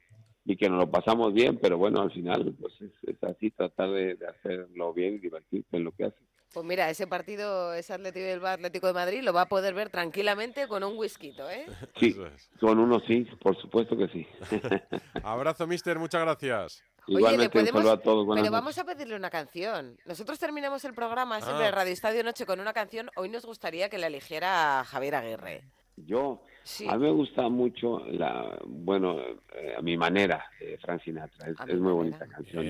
y 0.47 0.57
que 0.57 0.69
nos 0.71 0.79
lo 0.79 0.91
pasamos 0.91 1.35
bien, 1.35 1.59
pero 1.59 1.77
bueno, 1.77 2.01
al 2.01 2.13
final 2.13 2.55
pues 2.59 2.73
es, 2.81 3.23
así, 3.23 3.51
tratar 3.51 3.91
de, 3.91 4.15
de, 4.15 4.27
hacerlo 4.29 4.95
bien 4.95 5.15
y 5.15 5.19
divertirse 5.19 5.77
en 5.77 5.85
lo 5.85 5.93
que 5.93 6.05
hace. 6.05 6.17
Pues 6.55 6.65
mira, 6.65 6.89
ese 6.89 7.07
partido, 7.09 7.75
ese 7.75 7.93
Atlético 7.93 8.25
del 8.25 8.47
Atlético 8.47 8.87
de 8.87 8.93
Madrid, 8.93 9.23
lo 9.23 9.33
va 9.33 9.43
a 9.43 9.49
poder 9.49 9.75
ver 9.75 9.91
tranquilamente 9.91 10.69
con 10.69 10.85
un 10.85 10.97
whisky, 10.97 11.35
¿eh? 11.51 11.67
Sí, 12.01 12.17
con 12.61 12.79
uno 12.79 13.01
sí, 13.01 13.27
por 13.43 13.61
supuesto 13.61 13.97
que 13.97 14.09
sí. 14.09 14.27
Abrazo, 15.25 15.67
mister, 15.67 15.99
muchas 15.99 16.23
gracias. 16.23 16.83
Igualmente, 17.09 17.59
un 17.59 17.67
saludo 17.67 17.93
a 17.93 18.01
todos. 18.01 18.27
Pero 18.35 18.51
vamos 18.51 18.79
a 18.79 18.85
pedirle 18.85 19.17
una 19.17 19.31
canción. 19.31 19.99
Nosotros 20.07 20.39
terminamos 20.39 20.85
el 20.85 20.95
programa 20.95 21.41
siempre 21.41 21.67
ah. 21.67 21.71
Radio 21.73 21.93
Estadio 21.93 22.25
Noche 22.25 22.47
con 22.47 22.59
una 22.59 22.73
canción. 22.73 23.11
Hoy 23.17 23.29
nos 23.29 23.45
gustaría 23.45 23.89
que 23.89 23.99
la 23.99 24.07
eligiera 24.07 24.83
Javier 24.85 25.17
Aguirre. 25.17 25.65
Yo, 25.97 26.43
a 26.89 26.97
mí 26.97 27.05
me 27.05 27.11
gusta 27.11 27.49
mucho, 27.49 28.01
la 28.07 28.59
bueno, 28.67 29.19
eh, 29.55 29.75
a 29.77 29.83
mi 29.83 29.97
manera, 29.97 30.45
eh, 30.61 30.77
Frank 30.81 31.03
Sinatra. 31.03 31.49
Es, 31.51 31.79
muy 31.79 31.93
bonita 31.93 32.27
canción 32.27 32.67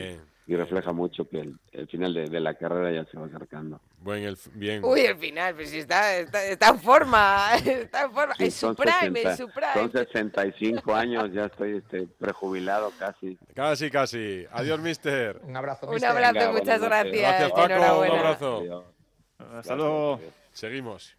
y 0.49 0.55
refleja 0.55 0.93
mucho 0.93 1.29
que 1.29 1.41
el, 1.73 1.89
final 1.89 2.15
de, 2.15 2.41
la 2.41 2.55
carrera 2.55 2.93
ya 2.93 3.11
se 3.11 3.19
va 3.19 3.27
acercando. 3.27 3.81
Buen, 3.99 4.23
el, 4.23 4.39
bien. 4.55 4.85
Uy, 4.85 5.01
el 5.01 5.17
final, 5.17 5.57
pues 5.57 5.73
está, 5.73 6.19
está, 6.19 6.69
en 6.69 6.79
forma, 6.79 7.49
está 7.65 8.05
en 8.05 8.13
forma, 8.13 8.35
es 8.39 8.55
su 8.55 8.75
prime, 8.77 9.23
es 9.23 9.39
su 9.39 9.49
prime. 9.49 9.75
Son 9.75 9.91
65 9.91 10.95
años, 10.95 11.33
ya 11.33 11.47
estoy 11.47 11.79
este, 11.79 12.07
prejubilado 12.07 12.93
casi. 12.97 13.37
Casi, 13.55 13.91
casi. 13.91 14.47
Adiós, 14.53 14.79
mister. 14.79 15.41
Un 15.43 15.57
abrazo, 15.57 15.89
mister. 15.89 16.11
Un 16.11 16.25
abrazo, 16.25 16.53
muchas 16.53 16.81
gracias. 16.81 17.17
Gracias, 17.17 17.51
Paco, 17.51 18.01
un 18.01 18.11
abrazo. 18.11 18.87
Hasta 19.39 19.75
luego. 19.75 20.21
Seguimos. 20.53 21.17